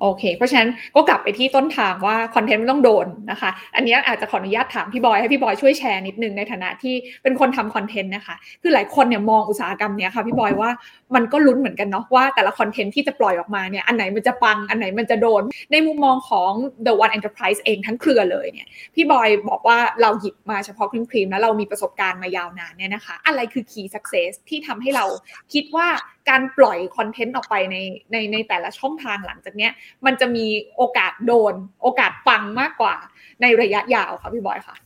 [0.00, 10.70] โอเค เพราะฉะนั้นก็กลับไปที่ต้นทางว่าคอนเทนต์มันต้องโดนนะคะ อันนี้อาจจะขออนุญาตถามพี่บอยให้พี่บอยช่วยแชร์นิดนึงในฐานะที่เป็นคนทำคอนเทนต์นะคะ คือหลายคนเนี่ยมองอุตสาหกรรมเนี้ยค่ะพี่บอยว่า
[11.14, 16.52] มันก็ลุ้นเหมือนกันเนาะว่าแต่ละคอนเทนต์ที่จะปล่อยออกมาเนี่ยอันไหนมันจะปังอันไหนมันจะโดน ในมุมมองของ
[16.86, 25.04] The One Enterprise เองทั้งเครือเลยเนี่ยพี่บอยบอกว่าเราหยิบมาเฉพาะครีมครีมแล้วเรามีประสบการณ์มายาวนานเนี่ยนะคะ อะไรคือ key success ที่ทำให้เรา
[25.52, 25.88] คิดว่า
[26.28, 27.76] การปล่อยคอนเทนต์ออกไปใน
[28.12, 29.72] ในในแต่ละช่องทางหลังจากเนี้ย
[30.06, 32.96] มันจะมีโอกาสโดน โอกาสปังมากกว่า
[33.42, 34.76] ในระยะยาวค่ะพี่บอยค่ะ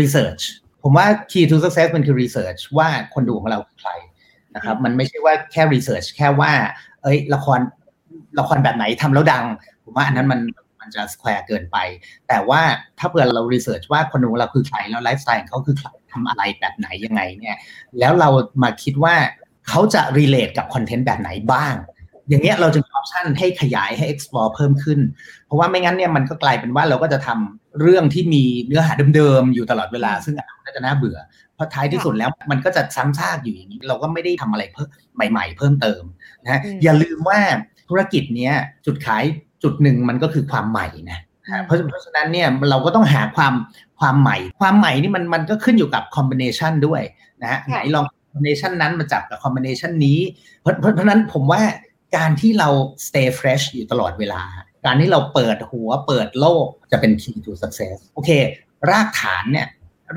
[0.00, 0.42] research
[0.82, 3.92] ผมว่า key to success มันคือ research ว่าคนดูของเราคือใคร
[4.54, 6.52] นะครับมันไม่ใช่ว่าแค่ research แค่ว่า
[7.02, 7.60] เอ้ยละคร
[8.38, 9.44] ละครแบบไหนทำแล้วดัง
[9.84, 10.40] ผมว่าอันนั้นมัน
[10.80, 11.76] มันจะ square เกินไป
[12.28, 12.60] แต่ว่า
[12.98, 15.76] ถ้าเผื่อเรา research ว่าคนดูของเราคือใครแล้วไลฟ์สไตล์เขาคือ
[16.12, 17.56] ทำอะไรแบบไหนยังไงเนี่ย
[17.98, 18.28] แล้วเรา
[18.62, 19.14] มาคิดว่า
[19.68, 21.74] เขาจะ relate กับคอนเทนต์แบบไหนบ้าง
[22.28, 25.00] อย่างเงี้ยเราจะมีออปชันให้ขยายให้ explore เพิ่มขึ้น
[25.46, 31.18] เพราะว่าไม่งั้นเนี่ยมันก็กลายเป็นว่าเราก็จะทำเรื่องที่มีเนื้อหาเดิมๆ อยู่ตลอดเวลา ซึ่งอาจจะน่าเบื่อ
[31.54, 34.88] เพราะท้ายที่สุดแล้วมันก็จะซ้ำซากอยู่อย่างนี้ เราก็ไม่ได้ทำอะไรเพิ่ม
[35.30, 36.02] ใหม่ ๆ เพิ่มเติม
[36.44, 37.38] นะอย่าลืมว่า
[37.88, 38.54] ธุรกิจเนี้ย
[38.86, 39.24] จุดขาย
[39.62, 41.18] จุดหนึ่งมันก็คือความใหม่นะ
[41.64, 43.54] เพราะเพราะฉะนั้นเนี่ยเราก็ต้องหาความ
[44.00, 47.02] ความใหม่ ความใหม่นี่มันมันก็ขึ้นอยู่กับคอมบิเนชันด้วย
[47.42, 48.04] นะฮะไหนลอง
[48.36, 50.18] คอมบิเนชันนั้นมาจับกับคอมบิเนชันนี้
[50.60, 51.62] เพราะเพราะนั้นผมว่า
[52.16, 52.68] การที่เรา
[53.06, 54.42] stay fresh อยู่ตลอดเวลา
[54.86, 58.30] การที่เราเปิดหัวเปิดโลกจะเป็น key to success โอเค
[58.90, 59.66] รากฐานเนี่ย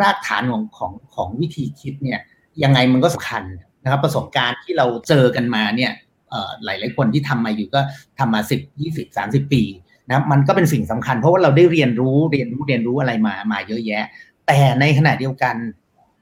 [0.01, 2.19] รากฐานของของของวิธีคิดเนี่ย
[2.63, 3.43] ยังไงมันก็สำคัญ
[3.83, 5.91] นะครับประสบการณ์ที่เราเจอกันมาเนี่ย
[6.63, 7.79] หลายหลายคนที่ทำมาอยู่ก็
[8.19, 9.63] ทำมาสิบยี่สิบสามสิบปี
[10.07, 14.05] นะมันก็เป็นสิ่งสำคัญเพราะว่าเราได้เรียนรู้เรียนรู้เรียนรู้อะไรมามาเยอะแยะ
[14.47, 15.55] แต่ในขณะเดียวกัน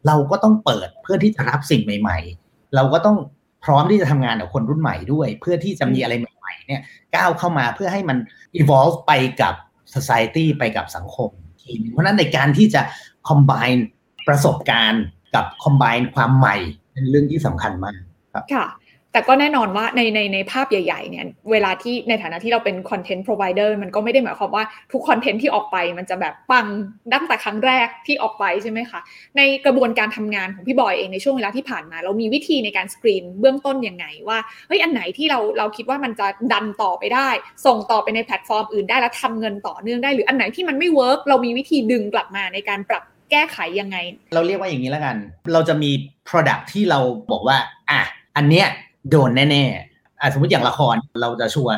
[0.07, 3.17] เราก็ต้องเปิดเพื่อที่จะรับสิ่งใหม่ ๆ เราก็ต้อง
[3.63, 6.81] พร้อมที่จะทำงานกับคนรุ่นใหม่ด้วย เพื่อที่จะมีอะไรใหม่ ๆ เนี่ย
[7.15, 8.17] ก้าวเข้ามาเพื่อให้มัน
[8.61, 9.53] evolve ไปกับ
[9.95, 11.29] society ไปกับสังคม
[11.61, 12.81] ทีนึงเพราะนั้นในการที่จะ
[13.29, 13.81] combine
[14.27, 15.03] ประสบการณ์
[15.35, 16.57] กับ combine ความใหม่
[16.93, 17.99] เป็นเรื่องที่สำคัญมาก
[18.33, 18.65] ครับค่ะ
[19.13, 26.67] แต่ก็แน่นอนว่าในในในภาพใหญ่ๆเนี่ยเวลาที่ในฐานะที่เราเป็น content provider มันก็ไม่ได้หมายความว่าทุก content ที่ออกไปมันจะแบบปัง
[27.13, 28.99] ตั้งแต่ครั้งแรกที่ออกไปใช่ไหมคะ
[29.37, 37.29] ในกระบวนการทำงานของพี่บอยเองในช่วงเวลาที่ผ่านมา เรามีวิธีในการสกรีนเบื้องต้นยังไงว่าเฮ้ยอันไหนที่เราเราคิดว่ามันจะดันต่อไปได้
[37.65, 43.97] ส่งต่อไปในแพลตฟอร์มอื่นได้แล้วทำเงินต่อเนื่องได้หรืออันไหนที่มันไม่ work เรามีวิธีดึงกลับมาในการปรับแก้ไขยังไง
[44.33, 45.15] เราเรียกว่าอย่างนี้แล้วกัน
[45.53, 45.91] เราจะมี
[46.29, 46.99] Product ที่เรา
[47.31, 47.57] บอกว่า
[47.89, 48.01] อะ
[48.37, 48.67] อันเนี้ย
[49.09, 51.73] โดนแน่ๆอะสมมติอย่างละครเราจะชัวร์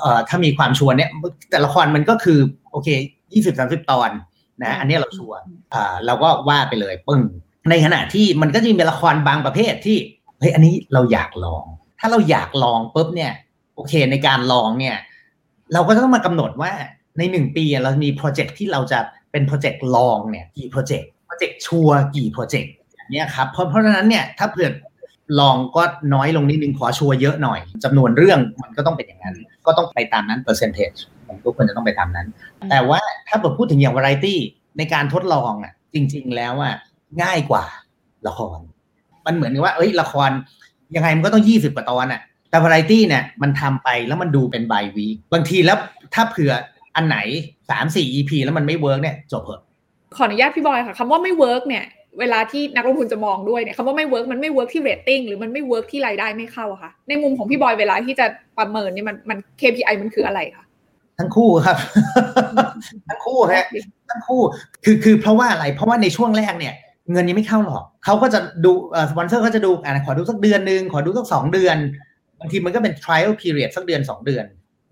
[0.00, 1.10] เอ่อถ้ามีความชัวร์เนี้ย
[1.50, 2.38] แต่ละครมันก็คือ
[2.72, 2.88] โอเค
[3.32, 4.10] ยี่สิบสามสิบตอน
[4.64, 5.38] นะอันนี้เราชัวร์
[5.74, 7.20] อ่าเราก็ว่าไปเลยปึ้ง
[7.70, 9.98] ในขณะที่มันก็จะมีละครบางประเภทที่
[10.38, 11.64] เฮ้ยอันนี้เราอยากลอง
[12.00, 13.32] ถ้าเราอยากลองปุ๊บเนี่ย
[13.74, 14.96] โอเคในการลองเนี่ย
[15.72, 16.72] เราก็ต้องมากำหนดว่า
[17.18, 18.98] ในหนึ่งปีเรามี project ที่เราจะ
[19.30, 22.72] เป็น project ลองเนี่ยกี่ project project ชัวร์กี่ project
[23.12, 24.70] เนี่ยครับเพราะเพราะฉะนั้นเนี่ยถ้าเผื่อ
[25.38, 25.82] ลองก็
[26.14, 32.26] น้อยลงนิดนึงขอชัวร์เยอะหน่อยจำนวนเรื่องมันก็ต้องเป็นอย่างนั้น ก็ต้องไปตามนั้น percentage มันก็ควรจะต้องไปตามนั้น
[32.70, 34.34] แต่ว่าถ้าเกิดพูดถึงอย่าง variety
[34.78, 36.74] ในการทดลองอะ จริง ๆ แล้วอะ
[37.22, 37.64] ง่ายกว่า
[38.26, 38.58] ละคร
[39.26, 40.30] มันเหมือนกับว่า เอ้ยละคร
[40.94, 45.76] ยังไงมันก็ต้องยี่สิบกว่าตอนอะแต่ variety เนี่ยมันทำไปแล้วมันดูเป็น by week บางทีแล้ว
[46.14, 46.52] ถ้าเผื่อ
[46.96, 47.18] อันไหน
[47.70, 49.60] สามสี่ EP แล้วมันไม่ work เนี่ยจบเหอะ
[50.16, 51.84] ขออนุญาตพี่บอยค่ะคำว่าไม่ work เนี่ย
[52.18, 58.26] เวลาที่นักลงทุนจะมองด้วยเนี่ยคำว่าไม่ work มันไม่ work ที่เรตติ้งหรือมันไม่ work ที่รายได้ไม่เข้าอะค่ะ ในมุมของพี่บอยเวลาที่จะ
[58.58, 60.64] ประเมินเนี่ยมันมัน KPI มันคืออะไรคะ
[61.18, 61.76] ทั้งคู่ครับ
[63.08, 63.66] ทั้งคู่ฮะ
[64.10, 64.40] ทั้งคู่
[64.84, 66.74] คือคือเพราะว่าอะไร เพราะว่าในช่วงแรกเนี่ย
[67.12, 71.76] เงินยังไม่เข้าหรอกเขาก็จะดูเอ่อสปอนเซอร์เขาจะดูอ่าขอดูสักเดือนหนึ่งขอดูสักสองเดือน
[72.40, 74.44] บางทีมันก็เป็น trial period สักเดือนสองเดือน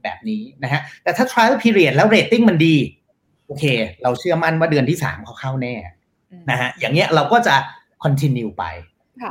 [0.02, 2.76] แบบนี้นะฮะแต่ถ้า trial period แล้วเรตติ้งมันดี
[3.46, 3.64] โอเค
[4.02, 5.74] เราเชื่อมั่นว่าเดือนที่สามเขาเข้าแน่
[6.50, 7.54] นะฮะอย่างเงี้ยเราก็จะ
[8.04, 8.64] continue ไป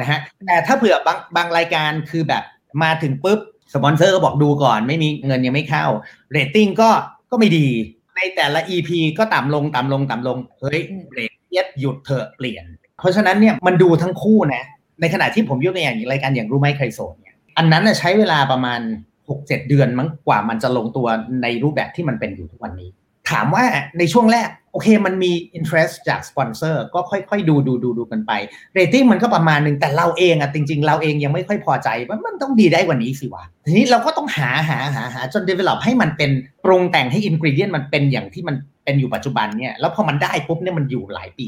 [0.02, 2.44] นะฮะแต่ถ้าเผื่อบางบางรายการคือแบบ
[2.84, 3.40] มาถึงปุ๊บ
[3.74, 5.86] สปอนเซอร์ก็บอกดูก่อนไม่มีเงินยังไม่เข้า
[6.32, 6.90] เรตติ้งก็
[7.32, 7.68] ก็ไม่ดี
[8.16, 12.66] ในแต่ละ EP ก็ต่ำลงต่ำลงต่ำลงเฮ้ยเบรกเย็ดหยุดเถอะเปลี่ยน
[13.00, 14.64] เพราะฉะนั้นเนี่ยมันดูทั้งคู่นะ
[15.02, 18.80] ในขณะที่ผมยกตัวอย่างอย่างรายการอย่างรู้ไหมใครโสดเนี่ยอันนั้นใช้เวลาประมาณ
[19.24, 21.08] 6-7 เดือนมั้งกว่ามันจะลงตัว
[21.44, 22.90] ในรูปแบบที่มันเป็นอยู่ทุกวันนี้
[23.30, 23.64] ถามว่า
[23.98, 28.32] ในช่วงแรกโอเคมันมี interest จากสปอนเซอร์ก็ค่อยๆ ดูดูดูดูกันไป
[28.74, 36.32] เรตติ้งมันก็ประมาณหนึ่งแต่เราเองอะจริง ๆ เราเองยังไม่ค่อยพอใจว่ามันต้องดีได้กว่านี้สิวะทีนี้เราก็ต้องหาหาหาหาจน develop ให้มันเป็น
[36.64, 41.48] ปรุงแต่งให้ ingredient มันเป็นอย่างที่มันเป็นอยู่ปัจจุบันเนี่ยแล้วพอมันได้ปุ๊บเนี่ยมันอยู่หลายปี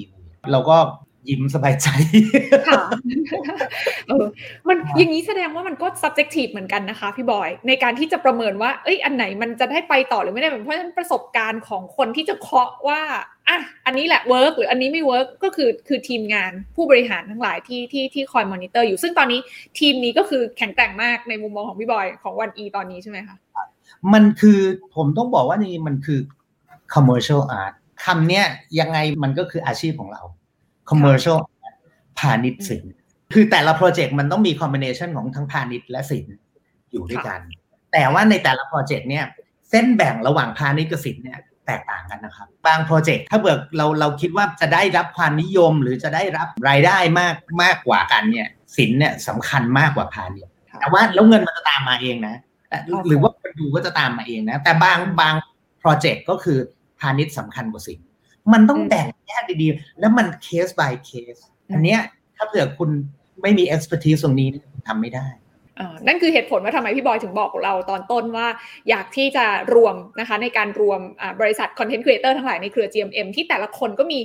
[0.52, 0.78] เราก็
[1.28, 1.88] ยิ้มสบายใจ
[2.68, 2.82] ค่ะ
[4.08, 4.26] เออ
[4.68, 13.02] มันอย่างนี้แสดงว่ามันก็ subjective เหมือนกันนะคะ พี่บอย ในการที่จะประเมินว่า เอ้ยอันไหนมันจะได้ไปต่อหรือไม่ได้เพราะฉะนั้นประสบการณ์ของคนที่จะเคาะว่า
[13.50, 19.40] อะอันนี้แหละ work หรืออันนี้ไม่ work ก็คือคือทีมงานผู้บริหารทั้งหลายที่ที่ที่คอยมอนิเตอร์อยู่ซึ่งตอนนี้
[19.80, 23.38] ทีมนี้ก็คือแข็งแกร่งมากในมุมมองของพี่บอยของ ONE อีตอนนี้ใช่ไหมคะ
[24.14, 24.60] มันคือ
[24.96, 26.20] ผมต้องบอกว่านี่มันคือ
[26.94, 27.74] commercial art
[28.06, 28.46] คำเนี้ย
[28.80, 30.22] ยังไงมันก็คืออาชีพของเรา
[30.90, 31.40] commercial
[32.20, 32.84] พาณิชย์สิน
[33.34, 36.26] คือแต่ละโปรเจกต์มันต้องมีคอมบิเนชันของทั้งพาณิชย์และสิน
[36.92, 37.40] อยู่ด้วยกัน
[37.94, 39.26] แต่ว่าในแต่ละโปรเจกต์เนี่ย
[39.70, 48.48] เส้นแบ่งระหว่างพาณิชย์กับสินเนี่ยแตกต่างกันนะครับ บางโปรเจกต์ถ้าเบิกเราเราคิดว่าจะได้รับความนิยมหรือจะได้รับรายได้มากมากกว่ากันเนี่ย
[48.78, 52.36] สินเนี่ยสำคัญมากกว่าพาณิชย์แต่ว่าแล้วเงินมันจะตามมาเองนะ
[53.08, 55.34] หรือว่าคนดูก็จะตามมาเองนะ แต่บางบาง
[55.80, 56.58] โปรเจกต์ก็คือ
[57.00, 58.00] พาณิชย์สำคัญกว่าศิลป์
[58.54, 61.36] มันต้องแบ่งแยกดีๆ แล้วมันเคส by เคส
[61.72, 62.02] อันเนี้ย
[62.36, 62.90] ถ้าเผื่อคุณ
[63.42, 64.48] ไม่มี expertise ตรงนี้
[64.88, 65.28] ทำไม่ได้
[66.08, 68.48] นั่นคือเหตุผลว่าทำไมพี่บอยถึงบอกเราตอนต้นว่า
[68.90, 71.00] อยากที่จะรวมนะคะในการรวม
[71.42, 74.20] บริษัทคอนเทนต์ครีเอเตอร์ทั้งหลายในเครือ GMM ที่แต่ละคนก็มี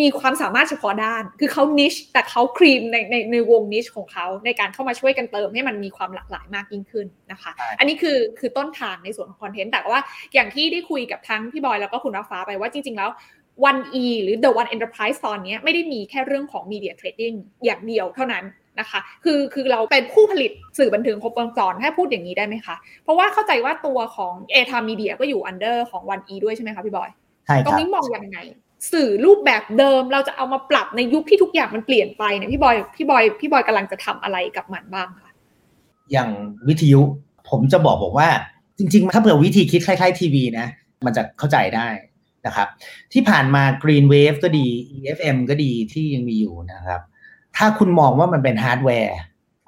[0.00, 10.00] มีความสามารถเฉพาะด้าน คือเขา niche แต่เขาครีมในในในวง niche ของเขาในการเข้ามาช่วยกันเติมให้มันมีความหลากหลายมากยิ่งขึ้นนะคะ อันนี้คือคือต้นทางในส่วนของคอนเทนต์แต่ว่า
[10.34, 13.10] อย่างที่ได้คุยกับทั้งพี่บอยแล้วก็คุณรัฟ้าไปว่าจริง ๆ แล้ว
[13.64, 18.44] วัน E หรือ The One Enterprise ตอนนี้ไม่ได้มีแค่เรื่องของ Media Trading อย่างเดียวเท่านั้น
[18.80, 27.10] นะคะคือคือเราเป็นผู้ผลิตสื่อบันเทิงครบวงจรให้พูดอย่างนี้ได้ไหมคะ เพราะว่าเข้าใจว่าตัวของ a t a Media ก็อยู่ under ของวัน E ด้วยใช่ไหมคะพี่บอย
[27.46, 28.38] ใช่ครับตรงนี้มองยังไง
[28.92, 35.30] สื่อรูปแบบเดิมเราจะเอามาปรับในยุคที่ทุกอย่างมันเปลี่ยนไปเนี่ยพี่บอยพี่บอยพี่บอยกำลังจะทำอะไรกับมันบ้างคะ
[36.12, 36.28] อย่าง
[36.68, 37.00] วิทยุ
[37.50, 38.28] ผมจะบอกบอกว่า
[38.78, 40.66] จริง ๆ ถ้าเผื่อวิธีคิดคล้ายๆทีวีนะ
[41.06, 41.88] มันจะเข้าใจได้
[42.46, 42.68] นะครับ
[43.12, 47.00] ที่ผ่านมา Green Wave ก็ดี EFM ก็ดีที่ยังมีอยู่นะครับ
[47.56, 49.16] ถ้าคุณมองว่ามันเป็นฮาร์ดแวร์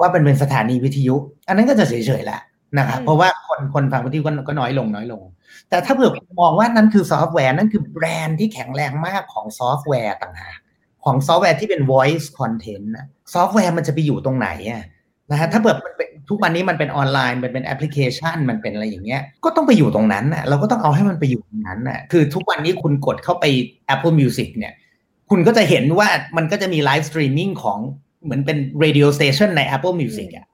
[0.00, 1.16] ว่าเป็นเป็นสถานีวิทยุ
[1.48, 2.40] อันนั้นก็จะเฉยๆแหละ
[2.78, 5.22] นะครับเพราะว่าคนคนฟังวิทยุก็น้อยลงน้อยลง
[5.68, 10.58] แต่ถ้าเผื่อคุณมองว่านั่นคือซอฟต์แวร์นั่นคือแบรนด์ที่แข็งแรงมากของซอฟต์แวร์ต่างหาก
[11.04, 14.84] ของซอฟต์แวร์ที่เป็น voice content นะซอฟต์แวร์มันจะไปอยู่ตรงไหนอะ
[15.30, 23.44] นะฮะถ้าเกิดมันเป็น ทุกวันนี้มันเป็นออนไลน์มันเป็นแอปพลิเคชันมันเป็นอะไรอย่างเงี้ยก็ต้องไปอยู่ตรงนั้นน่ะเราก็ต้องเอาให้มันไปอยู่ตรงนั้นน่ะคือทุกวันนี้คุณกดเข้าไป
[23.94, 24.72] Apple Music เนี่ย
[25.30, 27.78] คุณก็จะเห็นว่ามันก็จะมี live streaming ของ
[28.24, 30.46] เหมือนเป็น radio station ใน Apple Music อะ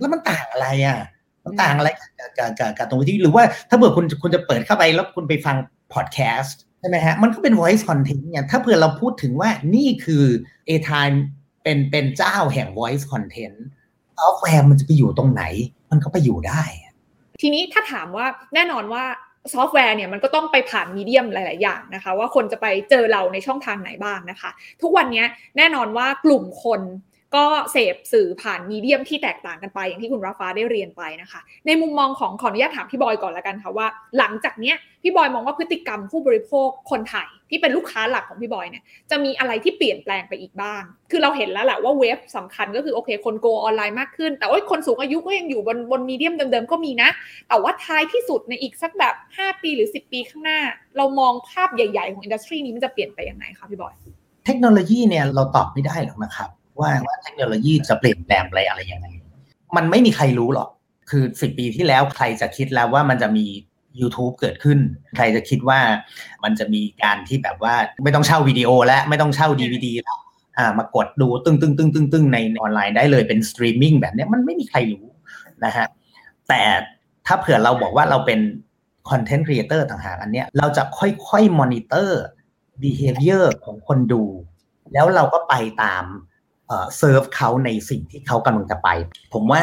[0.00, 0.98] แล้วมันต่างอะไรอะ
[1.44, 5.56] มันต่างอะไรกับกับกับตรงที่หรือว่าถ้าเผื่อคุณคุณจะเปิดเข้าไปแล้วคุณไปฟัง
[5.94, 10.24] พอดแคสต์ใช่ไหมฮะมันก็เป็น voice content เนี่ยถ้าเผื่อเราพูดถึงว่านี่คือ
[10.68, 11.16] Atime
[11.62, 13.58] เป็นเป็นเจ้าแห่ง voice content
[14.18, 15.42] ซอฟต์แวร์มันจะไปอยู่ตรงไหน
[15.90, 16.62] มันก็ไปอยู่ได้
[17.40, 19.04] ทีนี้ถ้าถามว่าแน่นอนว่า
[19.52, 24.50] ซอฟต์แวร์เนี่ยมันก็ต้องไปผ่าน medium หลาย ๆ อย่างนะคะ ว่าคนจะไปเจอเราในช่องทางไหนบ้างนะคะ
[24.82, 25.24] ทุกวันนี้
[25.56, 26.80] แน่นอนว่ากลุ่มคน
[27.36, 33.86] ก็เสพสื่อผ่าน medium ที่แตกต่างกันไป อย่างที่คุณราฟ้าได้เรียนไปนะคะ ในมุมมองของขออนุญาตถามพี่บอยก่อนละกันค่ะว่า
[34.18, 47.10] หลังจากเนี้ยพี่บอยมองว่าพฤติกรรมผู้บริโภคคนไทยที่เป็นลูกค้าหลักของพี่บอยเนี่ยจะมีอะไรที่เปลี่ยนแปลงไปอีกบ้าง คือเราเห็นแล้วแหละว่าเว็บสำคัญก็คือโอเค คนโกออนไลน์มากขึ้น แต่ว่าคนสูงอายุก็ยังอยู่บนบนมีเดียมเดิมๆก็มีนะ
[47.48, 50.60] แต่ว่าท้ายที่สุดในอีกสักแบบ 5 ปีหรือ 10 ปีข้างหน้า
[50.96, 53.94] เรามองภาพใหญ่ ๆ ของอินดัสทรีนี้มันจะเปลี่ยนไปยังไงคะพี่บอย
[54.46, 59.06] เทคโนโลยีเนี่ยเราตอบไม่ได้หรอกนะครับ ว่าว่าเทคโนโลยีจะเปลี่ยนแปลงอะไรอะไรยังไง
[59.76, 60.68] มันไม่มีใครรู้หรอก
[61.10, 63.46] คือสิบปีที่แล้วใครจะคิดแล้วว่ามันจะมี
[64.00, 64.78] YouTube เกิดขึ้น
[65.16, 65.80] ใครจะคิดว่า
[66.44, 70.18] มันจะมีการที่แบบว่าไม่ต้องเช่าวิดีโอแล้วไม่ต้องเช่าดีวดีแล้ว
[70.58, 75.04] อ่ามากดดูตึ้งตึ้งตึ้งตึ้งตึ้งในออนไลน์ได้เลยเป็นสตรีมมิ่งแบบนี้มันไม่มีใครรู้
[75.64, 75.86] นะฮะ
[76.48, 76.62] แต่
[77.26, 78.40] ถ้าเผื่อเราบอกว่าเราเป็น
[79.10, 82.22] คอนเทนต์ครีเอเตอร์ต่างหากอันเนี้ยเราจะค่อยๆ monitor
[82.82, 84.24] behavior ของคนดู
[84.92, 86.04] แล้วเราก็ไปตาม
[86.96, 88.88] เซิร์ฟเขาในสิ่งที่เขากำลังจะไป
[89.34, 89.62] ผมว่า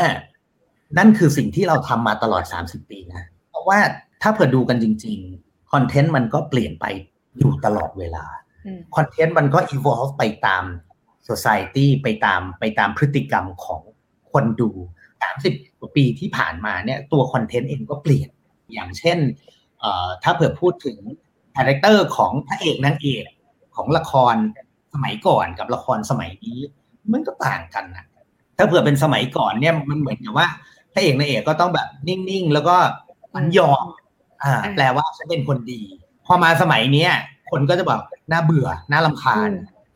[0.98, 3.80] นั่นคือสิ่งที่เราทำมาตลอด 30 ปีนะ เพราะว่า
[4.22, 6.86] ถ้าเผื่อดูกันจริงๆคอนเทนต์มันก็เปลี่ยนไป
[7.38, 8.26] อยู่ตลอดเวลา
[8.96, 10.64] คอนเทนต์มันก็ evolve ไปตาม
[11.30, 13.82] society ไปตามไปตามพฤติกรรมของ
[14.32, 14.70] คนดู
[15.24, 18.30] 30กว่าปีที่ผ่านมาเนี่ยตัวคอนเทนต์เองก็เปลี่ยน
[18.74, 19.18] อย่างเช่น
[20.24, 20.98] ถ้าเผื่อพูดถึง
[21.56, 23.26] คาแรคเตอร์ของพระเอกนางเอก
[23.76, 24.36] ของละคร
[24.94, 26.60] สมัยก่อนกับละครสมัยนี้
[27.12, 28.06] มันก็ต่างกันนะ
[28.58, 30.48] ถ้าเผื่อเป็นสมัยก่อนเนี่ยมันเหมือนกับว่า
[30.94, 32.76] พระเอกนางเอกก็ต้องแบบนิ่งๆ แล้วก็
[33.36, 33.84] มันยอม
[34.44, 35.82] อ่าแปลว่าฉันเป็นคนดี
[36.26, 37.12] พอมาสมัยเนี้ย
[37.52, 39.50] คนก็จะแบบน่าเบื่อน่าลำคาญ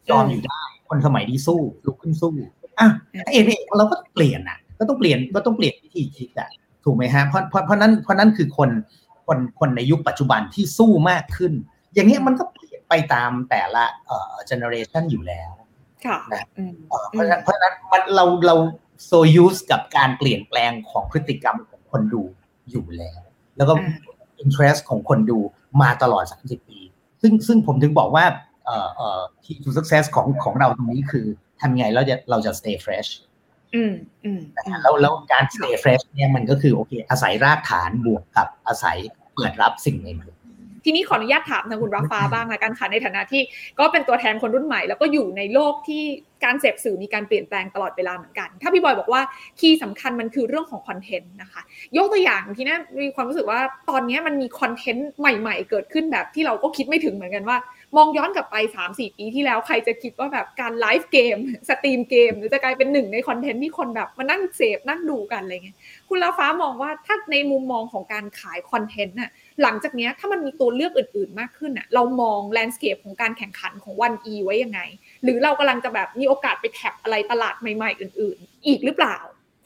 [0.09, 2.33] ยอมอยู่ได้ คนสมัยนี้สู้ลุกขึ้นสู้
[2.79, 2.87] อะ
[3.25, 6.49] พระเอกเนี่ยเราก็เปลี่ยนอะ ก็ต้องเปลี่ยนก็ต้องเปลี่ยนวิธีคิดอะ
[6.83, 8.69] ถูกไหมฮะเพราะเพราะเพราะนั้นเพราะนั้นคือคน
[9.27, 11.53] คนคนในยุคปัจจุบันที่สู้มากขึ้น
[11.93, 15.51] อย่างเงี้ยมันก็เปลี่ยนไปตามแต่ละเอ่อเจเนอเรชันอยู่แล้ว
[16.33, 16.43] นะ
[17.11, 18.55] เพราะฉะนั้นเพราะฉะนั้นมันเราเรา
[19.05, 22.23] โซยูสกับการเปลี่ยนแปลงของพฤติกรรมของคนดู
[22.69, 23.19] อยู่แล้ว
[23.57, 23.73] แล้วก็
[24.39, 25.39] อินเทรสของคนดู
[25.81, 26.79] มาตลอด 30 ปี
[27.21, 28.25] ซึ่งซึ่งผมถึงบอกว่า
[28.65, 31.25] เอ่อเอ่อ key to success ของของเราตรงนี้คือ
[31.61, 33.09] ทำไงเราจะเราจะ stay fresh
[33.75, 33.93] อืม
[34.25, 34.39] อืม
[34.81, 38.97] แล้วแล้วการ stay fresh เนี่ยมันก็คือโอเค อาศัยรากฐานบวกกับอาศัย
[39.35, 40.29] เปิดรับสิ่งใหม่
[40.85, 43.41] ทีนี้ขออนุญาตถามทางคุณรัฟ้าบ้างละกันค่ะในฐานะที่
[43.79, 46.03] ก็เป็นตัวแทนคนรุ่นใหม่ แล้วก็อยู่ในโลกที่
[46.45, 49.21] การเสพสื่อมีการเปลี่ยนแปลงตลอดเวลาเหมือนกัน ถ้าพี่บอยบอกว่า
[49.59, 51.61] key สำคัญมันคือเรื่องของคอนเทนต์นะคะ
[51.97, 57.57] ยกตัวอย่างที่น่ามีความรู้สึกว่าตอนนี้มันมีคอนเทนต์ใหม่ๆ เกิดขึ้นแบบที่เราก็คิดไม่ถึงเหมือนกันว่า
[57.97, 58.55] มองย้อนกลับไป
[58.87, 61.37] 3-4 ปีที่แล้วใครจะคิดว่าแบบการไลฟ์เกม
[61.69, 65.77] สตรีมเกมหรือจะกลายเป็นหนึ่งในคอนเทนต์ที่คนแบบมานั่งเสพนั่งดูกันอะไรเงี้ย
[66.09, 74.79] คุณลาฟ้ามองว่าถ้าในมุมมองของการขายคอนเทนต์น่ะ หลังจากนี้ถ้ามันมีตัวเลือกอื่น ๆ มากขึ้นอะเรามอง landscape ของการแข่งขันของ ONEE ไว้ยังไง
[75.23, 79.17] หรือเรากำลังจะแบบมีโอกาสไป tap อะไรตลาดใหม่ ๆ อื่น ๆ อีกหรือเปล่า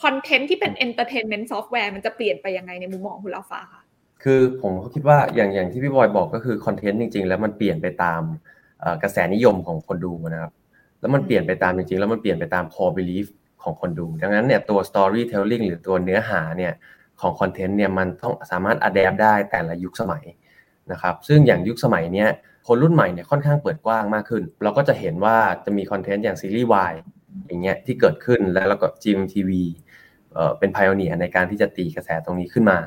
[0.04, 3.84] คอนเทนต์ที่เป็นเอนเตอร์เทนเมนต์ซอฟต์แวร์มันจะเปลี่ยนไปยังไงในมุมมองคุณลาฟ้าคะ
[4.23, 8.21] คือผมคิดว่าอย่างอย่างที่พี่บอยบอกก็คือคอนเทนต์จริง ๆ แล้วมันเปลี่ยนไปตาม
[9.04, 10.52] กระแสนิยมของคนดูนะครับ
[10.99, 13.28] แล้วมันเปลี่ยนไปตามจริงๆ แล้วมันเปลี่ยนไปตาม core belief
[13.63, 16.73] ของคนดู ดังนั้นเนี่ยตัว storytelling หรือตัวเนื้อหาเนี่ย
[17.21, 20.23] ของคอนเทนต์เนี่ยมันต้องสามารถ adapt ได้แต่ละยุคสมัย
[20.91, 22.25] นะครับซึ่งอย่างยุคสมัยนี้
[22.67, 26.93] คนรุ่นใหม่เนี่ยค่อนข้างเปิดกว้างมากขึ้น เราก็จะเห็นว่าจะมีคอนเทนต์อย่างซีรีส์วาย
[27.47, 29.63] อย่างเงี้ยที่เกิดขึ้นแล้วแล้วก็ GMMTV
[30.60, 32.79] เป็น pioneer ในการที่จะตีกระแสตรงนี้ขึ้นมา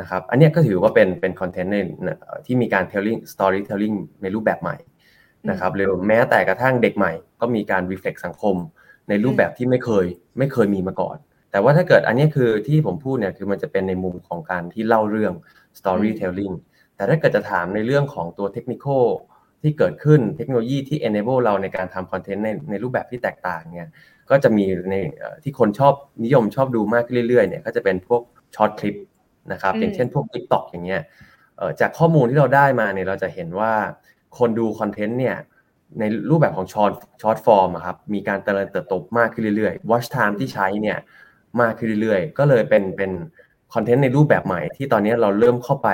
[0.00, 1.76] นะครับอันนี้ก็ถือว่าเป็นเป็นคอนเทนต์ใน
[2.46, 4.76] ที่มีการ telling storytelling ในรูปแบบใหม่
[5.50, 8.56] นะครับหรือแม้แต่กระทั่งเด็กใหม่ ก็มีการ reflect สังคม
[9.08, 10.06] ในรูปแบบที่ไม่เคย
[10.38, 11.16] ไม่เคยมีมาก่อน
[11.50, 15.32] แต่ว่าถ้าเกิดอันนี้คือที่ผมพูดเนี่ยคือมันจะเป็นในมุมของการที่เล่าเรื่อง
[15.78, 16.54] storytelling
[16.96, 18.86] แต่ถ้าเกิดจะถามในเรื่องของตัวเทคนิค
[19.62, 23.88] ที่เกิดขึ้นเทคโนโลยีที่ enable เราในการทำคอนเทนต์ในในรูปแบบที่แตกต่างเนี่ย
[24.30, 24.94] ก็จะมีใน
[25.42, 28.22] ที่คนชอบนิยมชอบดูมากขึ้นเรื่อยๆเนี่ยก็จะเป็นพวก
[28.54, 28.96] ช็อตคลิป
[29.52, 31.02] นะครับอย่างเช่นพวก TikTok อย่างเงี้ย
[31.80, 33.72] จากข้อมูลที่เราได้มาเนี่ยเราจะเห็นว่า
[34.38, 35.36] คนดูคอนเทนต์เนี่ย
[36.00, 38.38] ในรูปแบบของ short short form ครับมีการ
[38.72, 40.98] เติบโตมากขึ้นเรื่อยๆ watch time ที่ใช้เนี่ย
[41.60, 43.10] มากขึ้นเรื่อยๆ ก็เลยเป็นเป็น
[43.74, 45.88] คอนเทนต์ในรูปแบบใหม่ ที่ตอนนี้เราเริ่มเข้าไป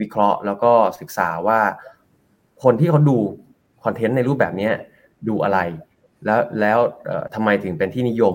[0.00, 1.60] วิเคราะห์ แล้วก็ศึกษาว่า
[2.62, 3.18] คนที่เขาดู
[3.84, 4.70] คอนเทนต์ในรูปแบบนี้
[5.28, 5.58] ดูอะไร
[6.24, 6.78] แล้วแล้ว
[7.34, 8.34] ทำไมถึงเป็นที่นิยม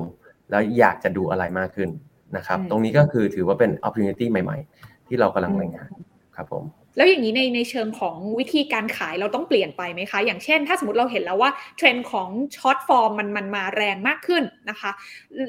[0.50, 1.90] แล้วอยากจะดูอะไรมากขึ้น
[2.38, 5.92] นะครับ ตรงนี้ก็คือถือว่าเป็น opportunity ใหม่ ๆ ที่เรากำลังรายงาน
[6.36, 6.64] ครับผม
[6.96, 14.92] แล้วอย่างนี้ในในเชิงของวิธีการขายเราต้องเปลี่ยนไปไหมคะ อย่างเช่น ถ้าสมมติเราเห็นแล้วว่าเทรนด์ของ short form มันมันมาแรงมากขึ้นนะคะ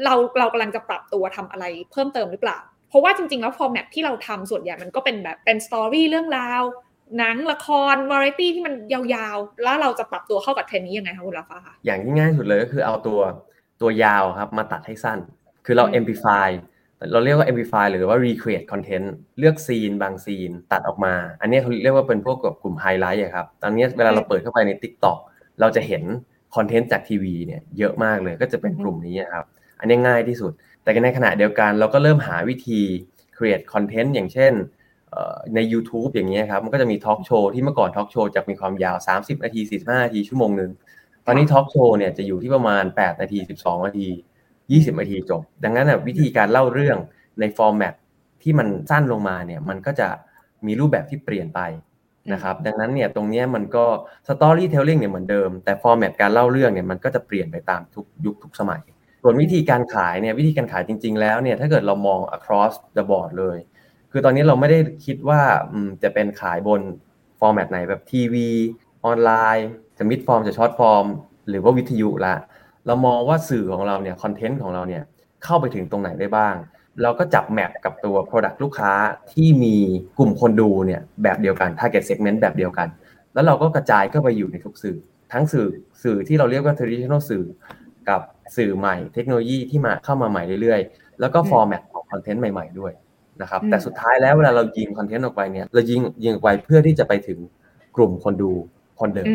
[0.05, 6.63] เราเรากำลังจะปรับตัวทำอะไรเพิ่มเติมหรือเปล่า เพราะว่าจริง ๆ แล้ว format ที่เราทำส่วนใหญ่มันก็เป็นแบบเป็น story เรื่องราว
[7.19, 13.21] หนังละครวาไรตี้ที่มันยาวๆ แล้วเราจะปรับตัวเข้ากับเทรนด์นี้ยังไงคะคุณลาฟ้าคะอย่างที่ง่ายสุดเลยก็คือเอาตัว
[13.81, 15.19] ตัวยาวครับมาตัดให้สั้น
[15.67, 16.49] คือเรา amplify
[17.11, 19.07] เราเรียกว่า amplify หรือว่า recreate content
[19.39, 25.19] เลือกซีนบางซีนตัดออกมา อันนี้เขาเรียกว่าเป็นพวกกลุ่มไฮไลท์ครับ ตอนนี้เวลาเราเปิดเข้าไปใน TikTok
[25.61, 26.03] เราจะเห็น
[26.57, 29.45] คอนเทนต์จากทีวีเนี่ยเยอะมากเลยก็จะเป็นกลุ่มนี้ครับ
[29.81, 32.81] อันนี้ง่ายที่สุด แต่ในขณะเดียวกันเราก็เริ่มหาวิธี
[33.37, 34.53] create content อย่างเช่น
[35.55, 40.71] ใน YouTube อย่างเงี้ยครับ มันก็จะมีทอล์กโชว์ที่เมื่อก่อนทอล์กโชว์จะมีความยาว 30 นาที 45 นาทีชั่วโมงหนึ่ง
[41.27, 44.09] ตอนนี้ทอล์กโชว์เนี่ยจะอยู่ที่ประมาณ 8 นาที 12 นาที
[44.75, 46.99] 20นาทีจบ ดังนั้นวิธีการเล่าเรื่อง
[47.41, 47.95] ใน format
[48.43, 50.09] ที่มันสั้นลงมาเนี่ยมันก็จะ
[50.67, 51.61] มีรูปแบบที่เปลี่ยนไป
[52.33, 53.85] นะครับดังนั้นเนี่ยตรงนี้มันก็
[54.29, 58.83] storytelling เนี่ยเหมือนเดิม แต่ format การเล่าเรื่องเนี่ยมันก็จะเปลี่ยนไปตามทุกยุคทุกสมัย
[59.23, 63.59] ส่วนวิธีการขายเนี่ยวิธีการขายจริง ๆ แล้วเนี่ยถ้าเกิดเรามอง across the board เลย
[64.13, 65.41] คือตอนนี้เราไม่ได้คิดว่า
[66.03, 66.81] จะเป็นขายบน
[67.41, 68.49] format ไหนแบบทีวี
[69.05, 71.07] ออนไลน์จะ mid form จะ short form
[71.49, 72.35] หรือว่าวิทยุละ
[72.87, 75.03] เรามองว่าสื่อของเราเนี่ยคอนเทนต์ของเราเนี่ย
[75.45, 76.55] เข้าไปถึงตรงไหนได้บ้าง
[77.03, 78.93] เราก็จับ map กับตัว Product ลูกค้า
[79.33, 79.77] ที่มี
[80.19, 82.89] กลุ่มคนดูเนี่ยแบบเดียวกัน Target Segment แบบเดียวกัน
[83.35, 84.97] แล้วเราก็กระจายเข้าไปอยู่ในทุกสื่อ
[85.33, 85.69] ทั้งสื่อ
[86.03, 87.45] สื่อที่เราเรียกว่า traditional สื่อ
[88.09, 88.21] กับ
[88.57, 92.93] สื่อใหม่เทคโนโลยีที่มาเข้ามาใหม่เรื่อยๆ แล้วก็ format ของคอนเทนต์ใหม่ ๆด้วย
[93.43, 97.39] นะครับแต่สุดท้ายแล้วเวลาเรายิงคอนเทนต์ออกไปเนี่ยเรายิงยิงออกไปเพื่อที่จะไปถึง
[97.97, 98.53] กลุ่มคนดู
[99.01, 99.27] คนเดิม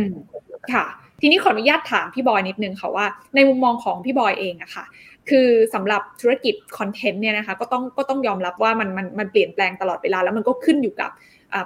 [0.73, 0.85] ค่ะ
[1.21, 4.85] ทีนี้ขออนุญาตถามพี่บอยนิดนึงค่ะว่า ในมุมมองของพี่บอยเองอะค่ะ
[5.29, 11.11] คือสำหรับธุรกิจคอนเทนต์เนี่ยนะคะก็ต้องก็ต้องยอมรับว่ามันมันมันเปลี่ยนแปลงตลอดเวลา แล้วมันก็ขึ้นอยู่กับ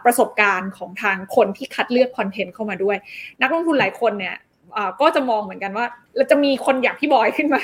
[0.06, 2.98] ประสบการณ์ของทางคนที่คัดเลือกคอนเทนต์เข้ามาด้วย
[3.42, 4.36] นักลงทุนหลายคนเนี่ย
[5.02, 5.86] ก็จะมองเหมือนกันว่า
[6.16, 7.62] เราจะมีคนอย่างพี่บอยขึ้นมา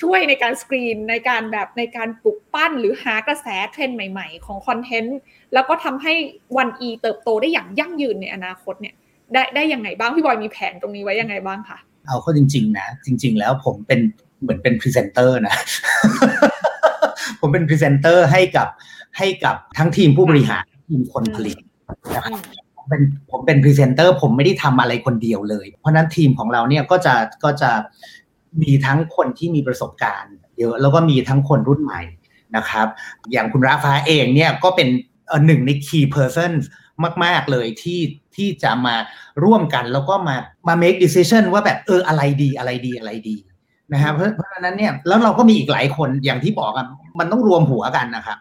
[0.00, 5.18] ช่วยในการสกรีนในการแบบในการปลุกปั้น หรือหากระแสเทรนด์ใหม่ ๆ ของคอนเทนต์
[5.54, 6.12] แล้วก็ทำให้
[6.56, 8.94] วันอีเติบโตได้อย่างยั่งยืนในอนาคตเนี่ย
[9.32, 14.00] ได้ได้ยังไงบ้างพี่บอยมีแผนตรงนี้ไว้ยังไงบ้างคะเอาเข้าจริง ๆ นะ จริง ๆ แล้วผมเป็น
[14.42, 15.56] เหมือนเป็นพรีเซนเตอร์นะ
[17.40, 18.68] ผมเป็นพรีเซนเตอร์ให้กับ
[19.18, 21.56] ให้กับทั้งทีมผู้บริหารทีมคนผลิต
[22.14, 22.32] นะครับ
[22.76, 27.14] ผมเป็นผมเป็นพรีเซนเตอร์ผมไม่ได้ทำอะไรคนเดียวเลย เพราะนั้นทีมของเราเนี่ยก็จะ
[27.44, 27.70] ก็จะ
[28.62, 32.02] มีทั้งคนที่มีประสบการณ์เยอะแล้วก็มีทั้งคนรุ่นใหม่
[32.56, 32.86] นะครับ
[33.32, 34.88] อย่างคุณราฟ้าเองเนี่ยก็เป็น
[35.46, 36.52] หนึ่งใน key person
[37.24, 38.00] มาก ๆเลยที่
[38.36, 38.94] ที่จะมา
[39.44, 40.36] ร่วมกันแล้วก็มา
[40.68, 43.36] มา make decision ว่าแบบเอออะไรดีอะไรดีอะไรดี
[43.92, 46.86] นะครับเพราะเพราะฉะนั้นเนี่ยแล้วเราก็มีอีกหลายคนอย่างที่บอกกัน
[47.18, 48.38] มันต้องรวมหัวกันนะครับ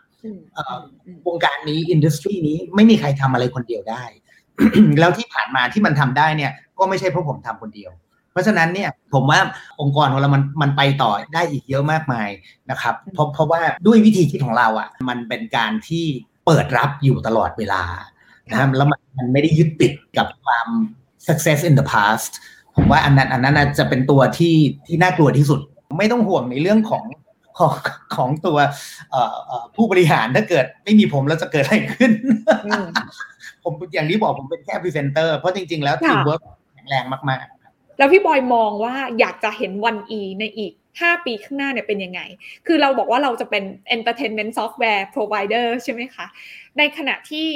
[1.27, 4.03] วงการนี้อินดัสทรีนี้ไม่มีใครทำอะไรคนเดียวได้
[4.99, 7.91] แล้วที่ผ่านมาที่มันทำได้เนี่ย ก็ไม่ใช่เพราะผมทำคนเดียว
[8.31, 9.39] เพราะฉะนั้นเนี่ยผมว่า
[9.81, 12.29] องค์กรของเรามันมันไปต่อได้อีกเยอะมากมาย
[12.71, 16.05] นะครับ เพราะเพราะว่าด้วยวิธีคิดของเราอะมันเป็นการที่
[16.45, 17.83] เปิดรับอยู่ตลอดเวลา
[18.49, 20.67] นะครับแล้วมันไม่ได้ยึดติดกับความ
[21.27, 22.31] success in the past
[22.75, 24.55] ผมว่าอันนั้นอันนั้นจะเป็นตัวที่
[24.87, 25.59] ที่น่ากลัวที่สุด
[25.97, 27.03] ไม่ต้องห่วงในเรื่องของ
[27.59, 27.73] ของ
[28.15, 28.57] ของตัว
[29.75, 32.11] ผู้บริหารถ้าเกิดไม่มีผมแล้วจะเกิดอะไรขึ้น
[33.63, 36.41] ผมอย่างที่บอกผมเป็นแค่พรีเซนเตอร์เพราะจริง ๆ แล้วทีมเวิร์ก
[36.73, 42.21] แข็งแรงมากๆ แล้วพี่บอยมองว่าอยากจะเห็นวันอีในอีก 5 ปีข้างหน้าเนี่ยเป็นยังไง
[42.67, 43.63] คือเราบอกว่าเราจะเป็น
[43.95, 46.25] entertainment software provider ใช่ไหมคะ
[46.77, 47.47] ในขณะที่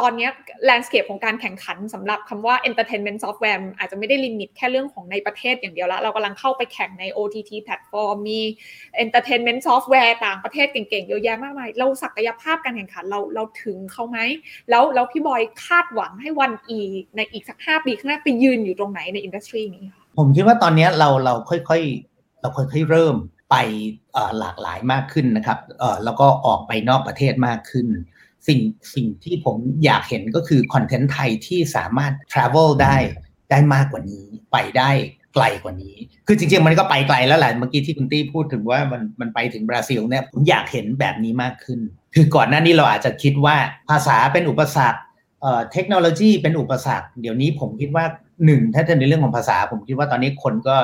[0.00, 0.28] ตอนนี้
[0.64, 8.40] landscape ของการแข่งขันสำหรับคำว่า entertainment software อาจจะไม่ได้ limit แค่เรื่องของในประเทศอย่างเดียวแล้วเรากำลังเข้าไปแข่งใน OTT แพลตฟอร์มมี
[9.04, 14.18] entertainment software ต่างประเทศเก่งๆ เยอะแยะมากมาย เราศักยภาพการแข่งขันเราเราถึงเขาไหม
[14.70, 16.78] แล้วแล้วพี่บอยคาดหวังให้วันอี
[17.16, 23.16] ในอีกสักห้าปีข้างหน้าไปยืนอยู่ตรงไหนในอินดัสทรีนี้คะผมคิดว่าตอนนี้เราเราค่อยๆ เราค่อยๆเริ่ม
[23.50, 23.56] ไป
[24.38, 25.58] หลากหลายมากขึ้นนะครับ
[26.04, 27.86] แล้วก็ออกไปนอกประเทศมากขึ้น
[28.48, 28.60] สิ่ง
[28.94, 32.96] สิ่งที่ผมอยากเห็นก็คือคอนเทนต์ไทยที่สามารถ travel ได้
[33.50, 34.90] ได้มากกว่านี้ไปได้
[35.34, 41.80] ไกลกว่านี้ คือจริงๆ มันก็ไปไกลแล้วแหละ เมื่อกี้ที่คุณตี้พูดถึงว่ามันมันไปถึงบราซิลเนี่ย ผมอยากเห็นแบบนี้มากขึ้น
[42.14, 43.56] คือก่อนหน้านี้เราอาจจะคิดว่า
[43.90, 45.00] ภาษาเป็นอุปสรรค
[45.40, 48.04] เอ่อ เทคโนโลยีเป็นอุปสรรค เดี๋ยวนี้ผมคิดว่า
[48.46, 50.76] หนึ่งถ้าในเรื่องของภาษา ผมคิดว่าตอนนี้คนก็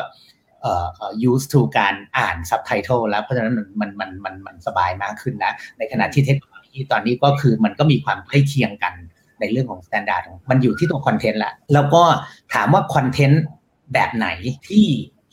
[0.62, 0.86] เอ่อ
[1.30, 6.44] use to การอ่าน subtitle แล้ว เพราะฉะนั้นมันมันมันมันสบายมากขึ้นนะ ในขณะที่เทคโน
[6.78, 8.94] โลยีตอนนี้ก็คือมันก็มีความใกล้เคียงกัน
[9.40, 12.02] ในเรื่องของมาตรฐานมันอยู่ที่ตัวคอนเทนต์แหละแล้วก็
[12.54, 13.42] ถามว่าคอนเทนต์
[13.92, 14.28] แบบไหน
[14.68, 14.86] ที่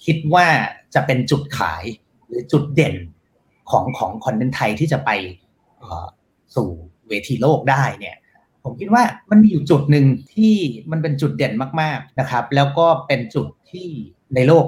[0.05, 0.47] คิดว่า
[0.95, 1.83] จะเป็นจุดขาย
[2.27, 2.95] หรือจุดเด่น
[3.69, 5.09] ของของคอนเทนต์ไทยที่จะไป
[6.55, 6.69] สู่
[7.07, 8.15] เวทีโลกได้เนี่ย
[8.63, 10.55] ผมคิดว่ามันมีอยู่จุดหนึ่งที่
[10.91, 13.87] มันเป็นจุดเด่นมาก ๆนะครับ แล้วก็เป็นจุดที่
[14.35, 14.65] ในโลก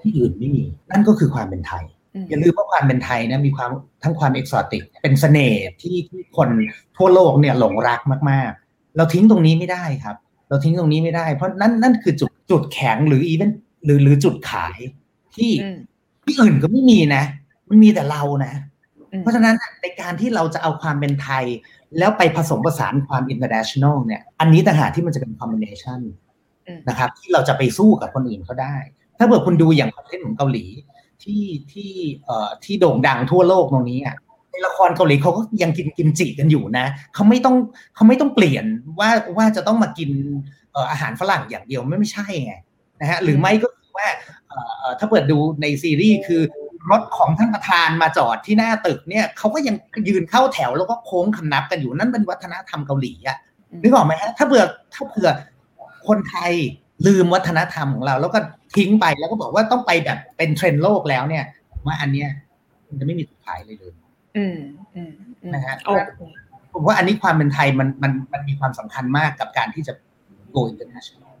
[0.00, 1.84] ที่อื่นไม่มีนั่นก็คือความเป็นไทย
[2.28, 3.70] อย่าลืมว่าความเป็นไทยนะมีความ
[4.02, 6.48] ทั้งความเอกซอติก เป็นเสน่ห์ที่ที่คน
[6.96, 8.00] ทั่วโลกเนี่ยหลงรัก
[8.30, 10.16] มากๆ เราทิ้งตรงนี้ไม่ได้ครับ
[10.48, 13.50] เราทิ้งตรงนี้ไม่ได้ เพราะนั่นนั่นคือจุดจุดแข็งหรืออีเวน
[13.84, 14.78] หรือหรือจุดขาย
[15.36, 15.52] ที่
[16.24, 17.24] ที่อื่นก็ไม่มีนะ
[17.68, 18.54] มันมีแต่เรานะ
[19.20, 21.44] เพราะฉะนั้นในการที่เราจะเอาความเป็นไทย
[21.98, 26.00] แล้วไปผสมผสานความ international เนี่ย อันนี้ต่างหากที่มันจะเป็น combination
[26.88, 28.76] นะครับ ที่เราจะไปสู้กับคนอื่นเขาได้
[29.18, 30.64] ถ้าเกิดคุณดูอย่างคอนเทนต์ของเกาหลี
[31.24, 31.90] ที่ที่
[32.24, 34.16] เอ่อที่โด่งดังทั่วโลกตรงนี้อะ
[34.50, 37.56] ในละครเกาหลีเขาก็ยังกินกิมจิกันอยู่นะเขาไม่ต้อง
[37.94, 38.64] เขาไม่ต้องเปลี่ยน
[38.98, 40.10] ว่าว่าจะต้องมากิน
[40.90, 42.54] อาหารฝรั่งอย่างเดียวไม่ไม่ใช่ไง
[43.00, 44.08] นะฮะหรือไม่ก็คือว่า
[44.98, 46.42] ถ้าเปิดดูในซีรีส์คือ
[46.90, 49.76] รถของท่านประธานมาจอดที่หน้าตึกเนี่ยเขาก็ยัง
[50.08, 53.38] ยืนเข้าแถวแล้วก็โค้งคำนับกันอยู่นั่นเป็นวัฒนธรรมเกาหลีอะ
[53.82, 54.64] นึกออกไหมฮะถ้าเผื่อ
[54.94, 55.28] ถ้าเผื่อ
[56.06, 56.52] คนไทย
[57.06, 58.38] ลืมวัฒนธรรมของเรา แล้วก็
[58.76, 61.44] ทิ้งไปแล้วก็บอกว่าต้องไปแบบเป็นเทรนด์โลกแล้วเนี่ย
[61.86, 62.28] ว่าอันเนี้ย
[62.88, 63.92] มันจะไม่มีจุดขายเลยเลย
[64.36, 64.58] อืม
[64.96, 65.12] อืม
[65.54, 65.76] นะฮะ
[66.72, 69.92] ผมว่าอันนี้ความเป็นไทยมันมันมันมีความสำคัญมากกับการที่จะ
[70.54, 71.32] go international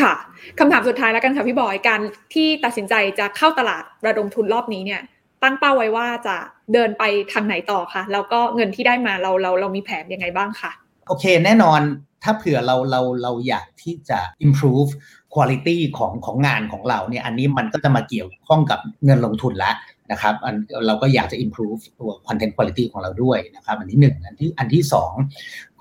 [0.00, 0.14] ค่ะ
[0.58, 2.00] คำถามสุดท้ายแล้วกันค่ะพี่บอยการ
[2.34, 5.00] ที่ตัดสินใจจะเข้าตลาดระดมทุนรอบนี้เนี่ย
[5.42, 6.36] ตั้งเป้าไว้ว่าจะ
[6.72, 7.02] เดินไป
[7.32, 10.70] ทางไหนต่อคะแล้วก็เงินที่ได้มาเราเราเรามีแผนยังไงบ้างคะ
[11.08, 11.80] โอเค แน่นอน
[12.22, 14.90] ถ้าเผื่อเราเราเราอยากที่จะ improve
[15.34, 19.74] quality ของของงานของเราเนี่ยอันนี้มันก็จะมาเกี่ยวข้องกับเงินลงทุนแล้ว
[20.12, 20.56] นะครับอัน
[20.86, 25.12] เราก็อยากจะ improve ตัว content quality ของเราด้วยนะครับ อันที่หนึ่งอันที่อันที่สอง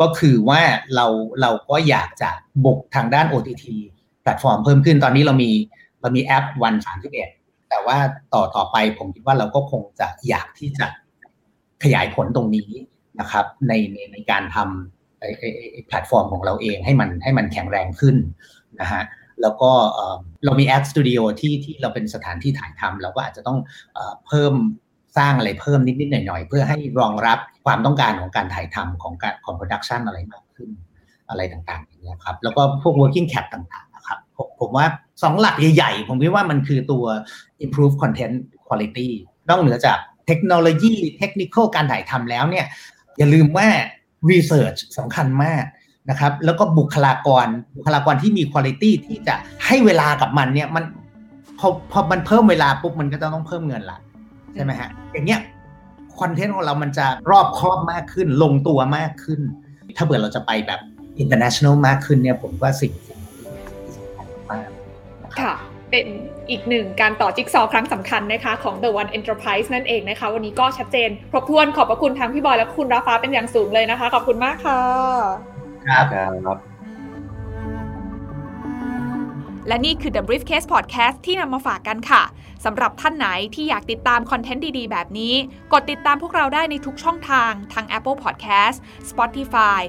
[0.02, 0.62] ก็คือว่า
[0.96, 1.08] เรา
[1.42, 2.30] เราก็อยากจะ
[2.66, 3.66] บุกทางด้าน OTT
[4.22, 5.52] แพลตฟอร์มเพิ่มขึ้นตอนนี้เรามี
[6.02, 7.30] เรามีแอปวันสามสิบเอ็ด
[7.70, 7.98] แต่ว่า
[8.34, 10.86] ต่อต่อไปผมคิดว่าเราก็คงจะอยากที่จะ
[11.84, 12.70] ขยายผลตรงนี้
[13.20, 18.16] นะครับ ในในในการทำ ไอ้แพลตฟอร์มของเราเองให้มันให้มันแข็งแรงขึ้น
[18.82, 19.04] นะฮะ
[19.42, 19.72] แล้วก็
[20.46, 23.60] เรามี Acts Studio ที่ที่เราเป็นสถานที่ถ่ายทำเราก็อาจจะต้อง
[24.28, 24.54] เพิ่ม
[25.18, 30.70] สร้างอะไรเพิ่มนิดๆหน่อยๆ เพื่อให้รองรับความต้องการของการถ่ายทำของการของโปรดักชันอะไรมากขึ้น
[31.30, 34.20] อะไรต่างๆอย่างนี้ครับแล้วก็พวก working cap ต่างๆนะครับ
[34.60, 34.86] ผมว่า
[35.24, 37.04] สองหลักใหญ่ๆ ผมคิดว่ามันคือตัว
[37.66, 38.36] improve content
[38.68, 39.10] quality
[39.50, 39.98] นอกเหนือจาก
[40.28, 42.66] เทคโนโลยีเทคนิคการถ่ายทำแล้วเนี่ย
[43.18, 43.68] อย่าลืมว่า
[44.30, 45.64] research สำคัญมาก
[46.10, 50.84] นะครับแล้วก็บุคลากรบุคลากรที่มีคุณภาพที่จะให้เวลากับมันเนี่ยมัน
[51.60, 54.00] พอพอมันเพิ่มเวลาปุ๊บมันก็จะต้องเพิ่มเงินละ
[54.56, 55.42] ใช่ไหมฮะอย่างเงี้ย
[56.20, 59.40] คอนเทนต์ของเรามันจะรอบครอบมากขึ้น ลงตัวมากขึ้น
[59.98, 60.80] ถ้าเกิดเราจะไปแบบ
[61.24, 63.16] international มากขึ้นเนี่ยผมว่าสิ่งที่
[63.98, 64.70] สำคัญมาก
[65.40, 65.54] ค่ะ
[65.92, 66.06] เป็น
[66.50, 74.82] อีกหนึ่งการต่อจิ๊กซอครั้งสำคัญนะคะของ The One Enterprise นั่นเองนะคะ วันนี้ก็ชัดเจนครบถ้วนขอบพระคุณทางพี่บอยและคุณราฟ้าเป็นอย่างสูงเลยนะคะ ขอบคุณมากค่ะ
[75.88, 76.58] ครับครับ
[79.68, 82.24] และนี่คือ The Briefcase Podcast ที่นำมาฝากกันค่ะ
[82.66, 85.34] สำหรับท่านไหนที่อยากติดตามคอนเทนต์ดี ๆ แบบนี้
[85.74, 88.78] กดติดตามพวกเราได้ในทุกช่องทางทั้ง Apple Podcast
[89.10, 89.82] Spotify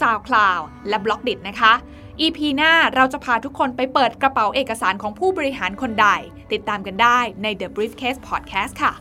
[0.00, 1.72] SoundCloud และ b l o g d i t นะคะ
[2.20, 6.06] EP หน้าเราจะพาทุกคนไปเปิดกระเป๋าเอกสารของผู้บริหารคนใด
[6.52, 8.92] ติดตามกันได้ใน The Briefcase Podcast ค่ะ